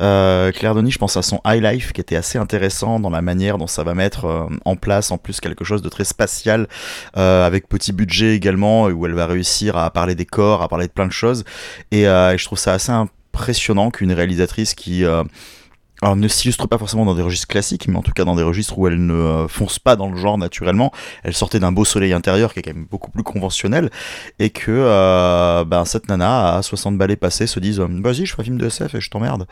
[0.00, 3.22] Euh, Claire Denis, je pense à son High Life qui était assez intéressant dans la
[3.22, 6.68] manière dont ça va mettre euh, en place en plus quelque chose de très spatial
[7.14, 10.92] avec petit budget également où elle va réussir à parler des corps, à parler de
[10.92, 11.44] plein de choses
[11.90, 15.04] et je trouve ça assez impressionnant qu'une réalisatrice qui
[16.00, 18.44] alors, ne s'illustre pas forcément dans des registres classiques, mais en tout cas dans des
[18.44, 20.92] registres où elle ne euh, fonce pas dans le genre naturellement.
[21.24, 23.90] Elle sortait d'un beau soleil intérieur qui est quand même beaucoup plus conventionnel,
[24.38, 28.34] et que euh, ben, cette nana à 60 balais passés se dise euh, Vas-y, je
[28.34, 29.46] fais un film de SF et je t'emmerde.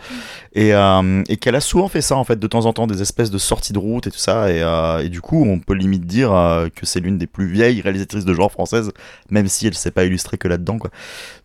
[0.54, 0.70] Et,
[1.40, 3.72] qu'elle a souvent fait ça en fait, de temps en temps, des espèces de sorties
[3.72, 6.30] de route et tout ça, et, du coup, on peut limite dire
[6.74, 8.92] que c'est l'une des plus vieilles réalisatrices de genre française,
[9.30, 10.78] même si elle s'est pas illustrée que là-dedans.
[10.78, 10.90] Quoi.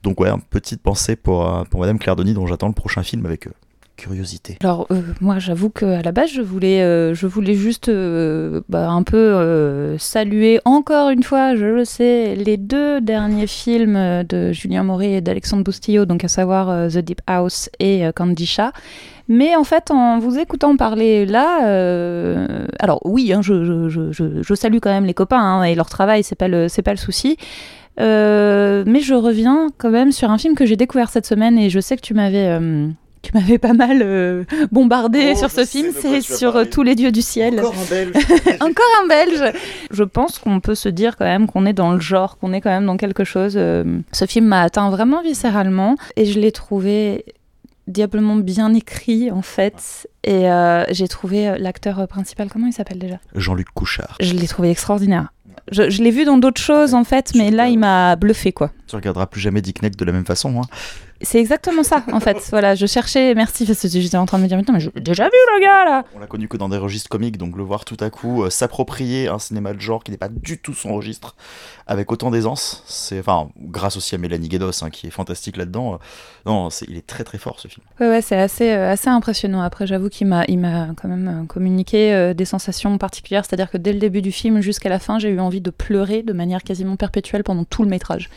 [0.04, 3.26] Donc, ouais, une petite pensée pour, pour Madame Claire Denis, dont j'attends le prochain film
[3.26, 3.52] avec euh,
[3.98, 4.58] curiosité.
[4.62, 8.90] Alors, euh, moi, j'avoue qu'à la base, je voulais, euh, je voulais juste euh, bah,
[8.90, 14.84] un peu saluer encore une fois, je le sais, les deux derniers films de Julien
[14.84, 18.58] Maury et d'Alexandre Boustillot, donc à savoir The Deep House et Candy.
[19.28, 21.60] Mais en fait, en vous écoutant parler là,
[22.80, 26.48] alors oui, hein, je, salue quand même les copains hein, et leur travail, c'est pas
[26.48, 27.38] le, pas le souci.
[27.98, 31.80] Mais je reviens quand même sur un film que j'ai découvert cette semaine et je
[31.80, 32.58] sais que tu m'avais,
[33.22, 35.92] tu m'avais pas mal euh, bombardé Oh, sur ce film.
[36.00, 36.70] C'est sur euh, parler.
[36.70, 37.60] Tous les dieux du ciel.
[37.60, 38.14] Encore un belge
[38.62, 39.54] Encore un belge.
[39.92, 42.62] Je pense qu'on peut se dire quand même qu'on est dans le genre, qu'on est
[42.62, 43.54] quand même dans quelque chose.
[43.58, 47.26] euh, Ce film m'a atteint vraiment viscéralement et je l'ai trouvé
[47.88, 50.08] diablement bien écrit en fait.
[50.24, 53.18] Et euh, j'ai trouvé l'acteur principal, comment il s'appelle déjà?
[53.36, 54.16] Jean-Luc Couchard.
[54.20, 55.32] Je l'ai trouvé extraordinaire.
[55.72, 58.72] Je, je l'ai vu dans d'autres choses en fait, mais là il m'a bluffé quoi.
[58.88, 60.60] Tu regarderas plus jamais Dick Neck de la même façon.
[60.62, 60.66] Hein.
[61.24, 62.38] C'est exactement ça en fait.
[62.52, 64.80] Voilà, je cherchais, merci parce que j'étais en train de me dire, mais, putain, mais
[64.80, 67.38] je l'ai déjà vu le gars là On l'a connu que dans des registres comiques,
[67.38, 70.30] donc le voir tout à coup euh, s'approprier un cinéma de genre qui n'est pas
[70.30, 71.36] du tout son registre
[71.88, 75.94] avec autant d'aisance, c'est enfin grâce aussi à Mélanie Guedos hein, qui est fantastique là-dedans.
[75.94, 75.98] euh,
[76.46, 77.86] non, c'est, il est très très fort ce film.
[78.00, 79.62] Ouais, ouais, c'est assez, euh, assez impressionnant.
[79.62, 83.46] Après, j'avoue qu'il m'a, il m'a quand même communiqué des sensations particulières.
[83.46, 86.24] C'est-à-dire que dès le début du film jusqu'à la fin, j'ai eu envie de pleurer
[86.24, 88.30] de manière quasiment perpétuelle pendant tout le métrage.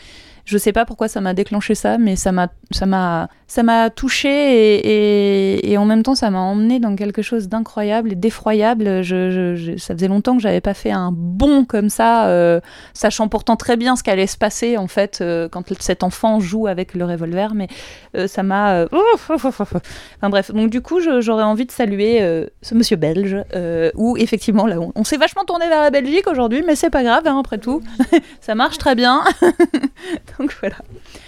[0.45, 3.89] Je sais pas pourquoi ça m'a déclenché ça, mais ça m'a, ça m'a, ça m'a
[3.89, 9.05] touché et, en même temps ça m'a emmené dans quelque chose d'incroyable et d'effroyable.
[9.05, 12.61] Ça faisait longtemps que j'avais pas fait un bond comme ça, euh,
[12.93, 16.67] sachant pourtant très bien ce qu'allait se passer en fait euh, quand cet enfant joue
[16.67, 17.69] avec le revolver, mais
[18.17, 18.85] euh, ça m'a.
[19.31, 22.21] Enfin bref, donc du coup j'aurais envie de saluer
[22.63, 23.37] ce monsieur belge,
[23.95, 27.03] où effectivement là on, on s'est vachement tourné vers la Belgique aujourd'hui, mais c'est pas
[27.03, 27.83] grave hein, après tout,
[28.41, 29.23] ça marche très bien.
[30.39, 30.77] donc voilà.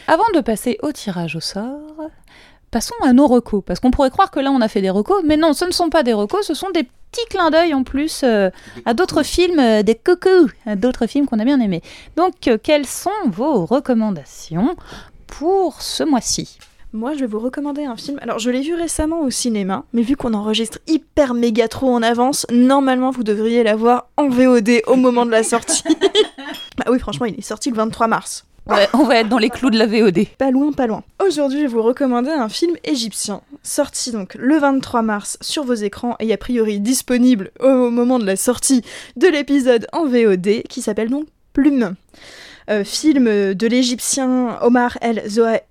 [0.06, 2.10] Avant de passer au tirage au sort,
[2.70, 5.22] passons à nos recos, parce qu'on pourrait croire que là on a fait des recos,
[5.24, 7.84] mais non, ce ne sont pas des recos, ce sont des petits clins d'œil en
[7.84, 8.50] plus euh,
[8.84, 11.82] à d'autres films, euh, des coucous, à d'autres films qu'on a bien aimés.
[12.16, 14.76] Donc euh, quelles sont vos recommandations
[15.26, 16.58] pour ce mois-ci?
[16.92, 18.18] Moi, je vais vous recommander un film.
[18.22, 22.02] Alors, je l'ai vu récemment au cinéma, mais vu qu'on enregistre hyper méga trop en
[22.02, 25.82] avance, normalement, vous devriez l'avoir en VOD au moment de la sortie.
[26.78, 28.46] bah oui, franchement, il est sorti le 23 mars.
[28.68, 30.26] Ouais, on va être dans les clous de la VOD.
[30.38, 31.04] Pas loin, pas loin.
[31.24, 35.74] Aujourd'hui, je vais vous recommander un film égyptien, sorti donc le 23 mars sur vos
[35.74, 38.82] écrans et a priori disponible au moment de la sortie
[39.16, 41.94] de l'épisode en VOD, qui s'appelle donc Plume.
[42.68, 45.22] euh, film de l'Égyptien Omar El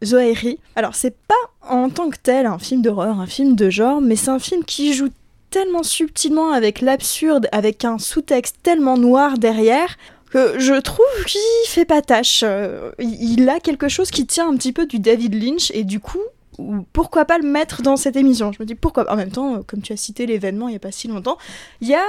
[0.04, 0.60] Zohairi.
[0.78, 1.36] Alors c'est pas
[1.70, 4.64] en tant que tel un film d'horreur, un film de genre, mais c'est un film
[4.64, 5.10] qui joue
[5.50, 9.98] tellement subtilement avec l'absurde, avec un sous-texte tellement noir derrière,
[10.36, 12.44] je trouve qu'il fait pas tâche.
[12.44, 16.00] Euh, il a quelque chose qui tient un petit peu du David Lynch, et du
[16.00, 16.22] coup,
[16.94, 18.52] pourquoi pas le mettre dans cette émission?
[18.52, 20.80] Je me dis pourquoi En même temps, comme tu as cité l'événement il n'y a
[20.80, 21.38] pas si longtemps,
[21.82, 22.04] il y a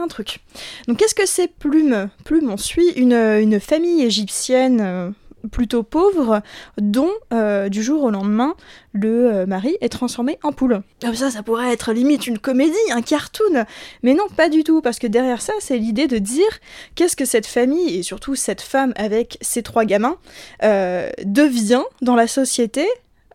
[0.00, 0.40] un truc.
[0.88, 2.08] Donc qu'est-ce que c'est Plume?
[2.24, 5.10] Plume, on suit une, une famille égyptienne euh,
[5.50, 6.42] plutôt pauvre
[6.78, 8.54] dont euh, du jour au lendemain
[8.92, 10.82] le euh, mari est transformé en poule.
[11.00, 13.64] Comme ça, ça pourrait être limite une comédie, un cartoon.
[14.02, 16.60] Mais non, pas du tout, parce que derrière ça, c'est l'idée de dire
[16.94, 20.16] qu'est-ce que cette famille, et surtout cette femme avec ses trois gamins,
[20.62, 22.86] devient dans la société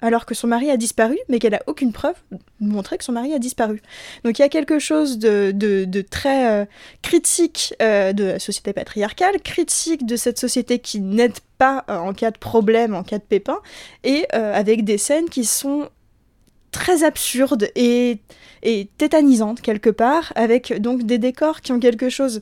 [0.02, 2.16] alors que son mari a disparu, mais qu'elle a aucune preuve
[2.60, 3.82] montrer que son mari a disparu.
[4.24, 6.66] Donc il y a quelque chose de, très euh,
[7.02, 12.14] critique euh, de la société patriarcale, critique de cette société qui n'aide pas euh, en
[12.14, 13.60] cas de problème, en cas de pépin,
[14.04, 15.89] et avec des scènes qui sont
[16.72, 18.20] très absurdes et,
[18.64, 22.41] et tétanisantes quelque part, avec donc des décors qui ont quelque chose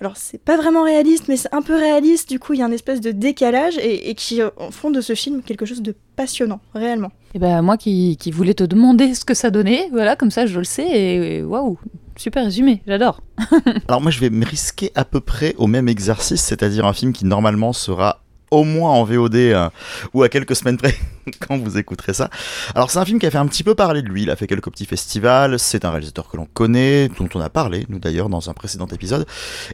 [0.00, 2.64] alors c'est pas vraiment réaliste, mais c'est un peu réaliste, du coup il y a
[2.64, 6.60] un espèce de décalage et, qui euh, font de ce film quelque chose de passionnant,
[6.74, 7.08] réellement.
[7.08, 10.46] Et eh ben moi qui, voulais te demander ce que ça donnait, voilà, comme ça
[10.46, 11.78] je le sais, et waouh,
[12.16, 13.20] super résumé, j'adore.
[13.88, 17.12] Alors moi je vais me risquer à peu près au même exercice, c'est-à-dire un film
[17.12, 18.19] qui normalement sera
[18.50, 19.68] au moins en VOD euh,
[20.14, 20.94] ou à quelques semaines près
[21.40, 22.30] quand vous écouterez ça.
[22.74, 24.36] Alors c'est un film qui a fait un petit peu parler de lui, il a
[24.36, 27.98] fait quelques petits festivals, c'est un réalisateur que l'on connaît, dont on a parlé, nous
[27.98, 29.26] d'ailleurs, dans un précédent épisode,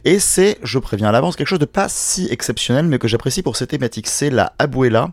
[0.05, 3.43] et c'est, je préviens à l'avance, quelque chose de pas si exceptionnel, mais que j'apprécie
[3.43, 5.11] pour cette thématique, c'est la Abuela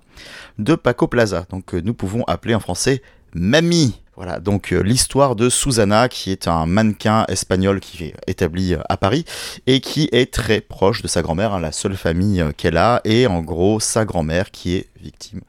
[0.60, 3.02] de Paco Plaza, donc euh, nous pouvons appeler en français
[3.34, 4.03] Mamie.
[4.16, 8.80] Voilà, donc euh, l'histoire de Susana, qui est un mannequin espagnol qui est établi euh,
[8.88, 9.26] à Paris
[9.66, 13.02] et qui est très proche de sa grand-mère, hein, la seule famille euh, qu'elle a,
[13.06, 15.42] et en gros sa grand-mère qui est victime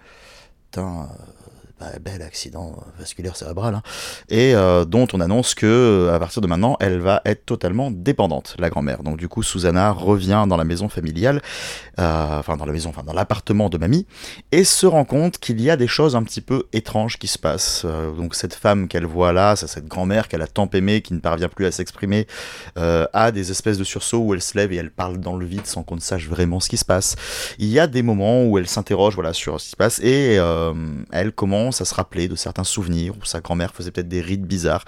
[0.73, 1.09] d'un
[2.01, 3.83] bel accident vasculaire cérébral, hein,
[4.29, 8.57] et euh, dont on annonce que à partir de maintenant, elle va être totalement dépendante,
[8.59, 9.03] la grand-mère.
[9.03, 11.43] Donc du coup, Susanna revient dans la maison familiale,
[11.99, 14.07] euh, enfin dans la maison, enfin dans l'appartement de mamie,
[14.53, 17.39] et se rend compte qu'il y a des choses un petit peu étranges qui se
[17.39, 17.83] passent.
[17.85, 21.21] Euh, donc cette femme qu'elle voit là, cette grand-mère qu'elle a tant aimée, qui ne
[21.21, 22.27] parvient plus à s'exprimer,
[22.77, 25.67] a des espèces de sursauts où elle se lève et elle parle dans le vide
[25.67, 27.17] sans qu'on ne sache vraiment ce qui se passe.
[27.59, 30.39] Il y a des moments où elle s'interroge voilà sur ce qui se passe et
[31.13, 34.45] elle commence à se rappeler de certains souvenirs où sa grand-mère faisait peut-être des rites
[34.45, 34.85] bizarres.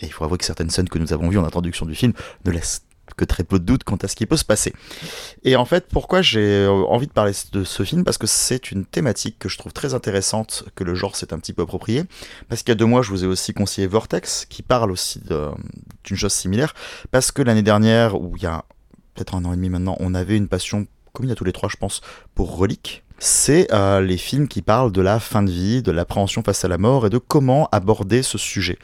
[0.00, 2.12] et il faut avouer que certaines scènes que nous avons vues en introduction du film
[2.44, 2.82] ne laissent
[3.16, 4.72] que très peu de doutes quant à ce qui peut se passer.
[5.44, 8.04] Et en fait, pourquoi j'ai euh, envie de parler de ce film?
[8.04, 11.38] Parce que c'est une thématique que je trouve très intéressante, que le genre s'est un
[11.38, 12.04] petit peu approprié.
[12.48, 15.20] Parce qu'il y a deux mois, je vous ai aussi conseillé Vortex, qui parle aussi
[15.20, 16.74] d'une chose similaire.
[17.10, 18.64] Parce que l'année dernière, ou il y a
[19.14, 20.86] peut-être un an et demi maintenant, on avait une passion,
[21.22, 22.00] y a tous les trois, je pense,
[22.34, 26.42] pour Relique c'est euh, les films qui parlent de la fin de vie, de l'appréhension
[26.42, 28.78] face à la mort et de comment aborder ce sujet.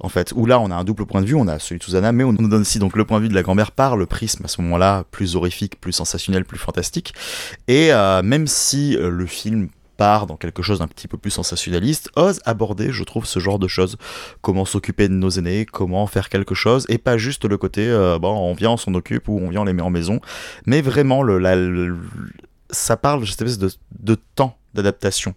[0.00, 1.84] En fait, où là on a un double point de vue, on a celui de
[1.84, 3.96] Susanna, mais on nous donne aussi donc le point de vue de la grand-mère par
[3.96, 7.12] le prisme à ce moment-là plus horrifique, plus sensationnel, plus fantastique.
[7.66, 11.32] Et euh, même si euh, le film part dans quelque chose d'un petit peu plus
[11.32, 13.98] sensationnaliste, ose aborder, je trouve, ce genre de choses.
[14.42, 17.86] Comment s'occuper de nos aînés, comment faire quelque chose, et pas juste le côté,
[18.20, 20.20] bon, on vient, on s'en occupe, ou on vient, on les met en maison,
[20.66, 21.98] mais vraiment le, la, le,
[22.72, 25.34] ça parle de cette espèce de, temps d'adaptation,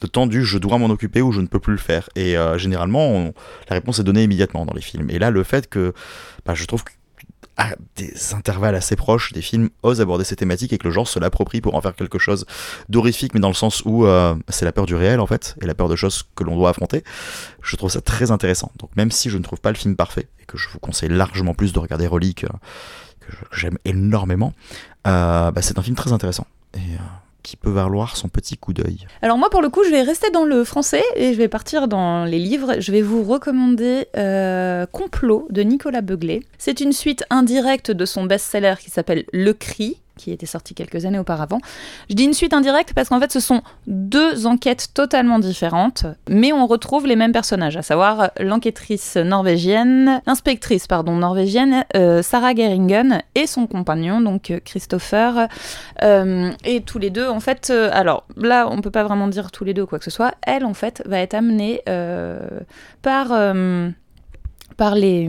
[0.00, 2.08] de temps du je dois m'en occuper ou je ne peux plus le faire.
[2.16, 3.32] Et euh, généralement,
[3.68, 5.10] la réponse est donnée immédiatement dans les films.
[5.10, 5.92] Et là, le fait que
[6.46, 10.78] bah, je trouve qu'à des intervalles assez proches, des films osent aborder ces thématiques et
[10.78, 12.46] que le genre se l'approprie pour en faire quelque chose
[12.88, 15.66] d'horrifique, mais dans le sens où euh, c'est la peur du réel en fait, et
[15.66, 17.04] la peur de choses que l'on doit affronter,
[17.62, 18.72] je trouve ça très intéressant.
[18.78, 21.10] Donc même si je ne trouve pas le film parfait, et que je vous conseille
[21.10, 22.48] largement plus de regarder Relique, euh,
[23.20, 24.54] que j'aime énormément,
[25.04, 26.98] bah, c'est un film très intéressant et euh,
[27.42, 29.06] qui peut valoir son petit coup d'œil.
[29.22, 31.88] Alors moi pour le coup je vais rester dans le français et je vais partir
[31.88, 32.74] dans les livres.
[32.78, 36.44] Je vais vous recommander euh, Complot de Nicolas Beuglé.
[36.58, 41.06] C'est une suite indirecte de son best-seller qui s'appelle Le Cri qui était sorti quelques
[41.06, 41.60] années auparavant.
[42.10, 46.52] Je dis une suite indirecte parce qu'en fait ce sont deux enquêtes totalement différentes, mais
[46.52, 53.22] on retrouve les mêmes personnages, à savoir l'enquêtrice norvégienne, l'inspectrice pardon norvégienne euh, Sarah Geringen
[53.34, 55.48] et son compagnon donc Christopher,
[56.02, 59.50] euh, et tous les deux en fait, euh, alors là on peut pas vraiment dire
[59.50, 61.82] tous les deux quoi que ce soit, elle en fait va être amenée
[63.02, 63.28] par
[64.76, 65.28] par les,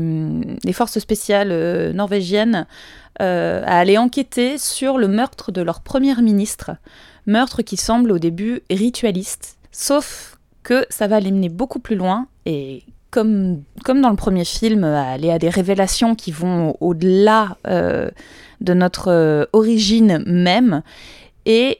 [0.74, 2.68] forces spéciales norvégiennes
[3.22, 6.72] euh, à aller enquêter sur le meurtre de leur première ministre.
[7.26, 12.28] Meurtre qui semble au début ritualiste, sauf que ça va les mener beaucoup plus loin
[12.45, 18.10] et comme, comme dans le premier film, aller à des révélations qui vont au-delà euh,
[18.62, 20.82] de notre euh, origine même.
[21.45, 21.80] Et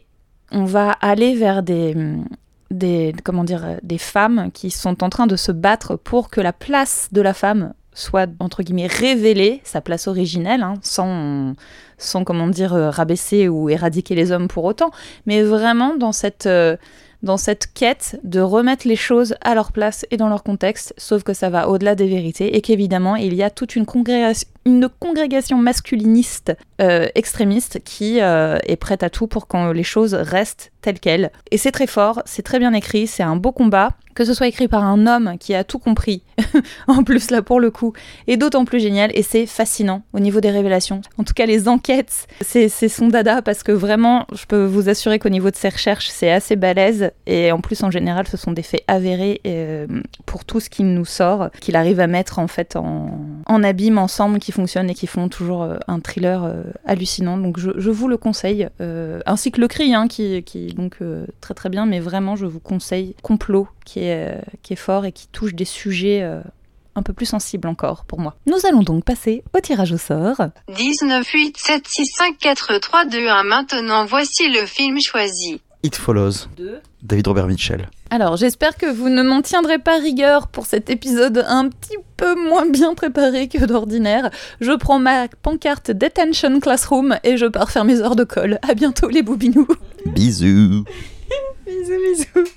[0.51, 1.95] on va aller vers des,
[2.71, 6.53] des, comment dire, des femmes qui sont en train de se battre pour que la
[6.53, 11.53] place de la femme soit, entre guillemets, révélée, sa place originelle, hein, sans,
[11.97, 14.91] sans, comment dire, euh, rabaisser ou éradiquer les hommes pour autant,
[15.25, 16.45] mais vraiment dans cette...
[16.45, 16.77] euh,
[17.21, 21.21] dans cette quête de remettre les choses à leur place et dans leur contexte, sauf
[21.23, 24.89] que ça va au-delà des vérités et qu'évidemment il y a toute une congrégation, une
[24.89, 30.72] congrégation masculiniste euh, extrémiste qui euh, est prête à tout pour que les choses restent
[30.82, 31.32] telles quelles.
[31.51, 34.47] Et c'est très fort, c'est très bien écrit, c'est un beau combat, que ce soit
[34.47, 36.24] écrit par un homme qui a tout compris,
[36.88, 37.93] en plus là pour le coup,
[38.28, 41.01] et d'autant plus génial, et c'est fascinant au niveau des révélations.
[41.18, 45.20] En tout cas les enquêtes, c'est son dada parce que vraiment, je peux vous assurer
[45.20, 48.51] qu'au niveau de ses recherches, c'est assez balèze, et en plus en général ce sont
[48.51, 49.88] des faits avérés euh,
[50.26, 54.39] pour tout ce qu'il nous sort, qu'il arrive à mettre en fait en, abîme ensemble,
[54.39, 57.37] qui fonctionnent et qui font toujours euh, un thriller euh, hallucinant.
[57.37, 60.73] Donc je, je vous le conseille, euh, ainsi que le cri, hein, qui, qui est
[60.73, 64.73] donc euh, très très bien, mais vraiment je vous conseille Complot, qui est, euh, qui
[64.73, 66.41] est fort et qui touche des sujets euh,
[66.95, 68.35] un peu plus sensibles encore pour moi.
[68.45, 70.41] Nous allons donc passer au tirage au sort.
[70.75, 75.61] 19 8 7 6 5 4 3 2 1 Maintenant voici le film choisi.
[75.82, 76.47] It Follows,
[77.01, 77.89] David Robert Mitchell.
[78.09, 82.36] Alors, j'espère que vous ne m'en tiendrez pas rigueur pour cet épisode un petit peu
[82.36, 84.30] moins bien préparé que d'ordinaire.
[84.59, 88.59] Je prends ma pancarte Detention Classroom et je pars faire mes heures de colle.
[88.67, 89.67] À bientôt les boubinous.
[90.05, 90.84] Bisous
[91.65, 92.49] Bisous, bisous.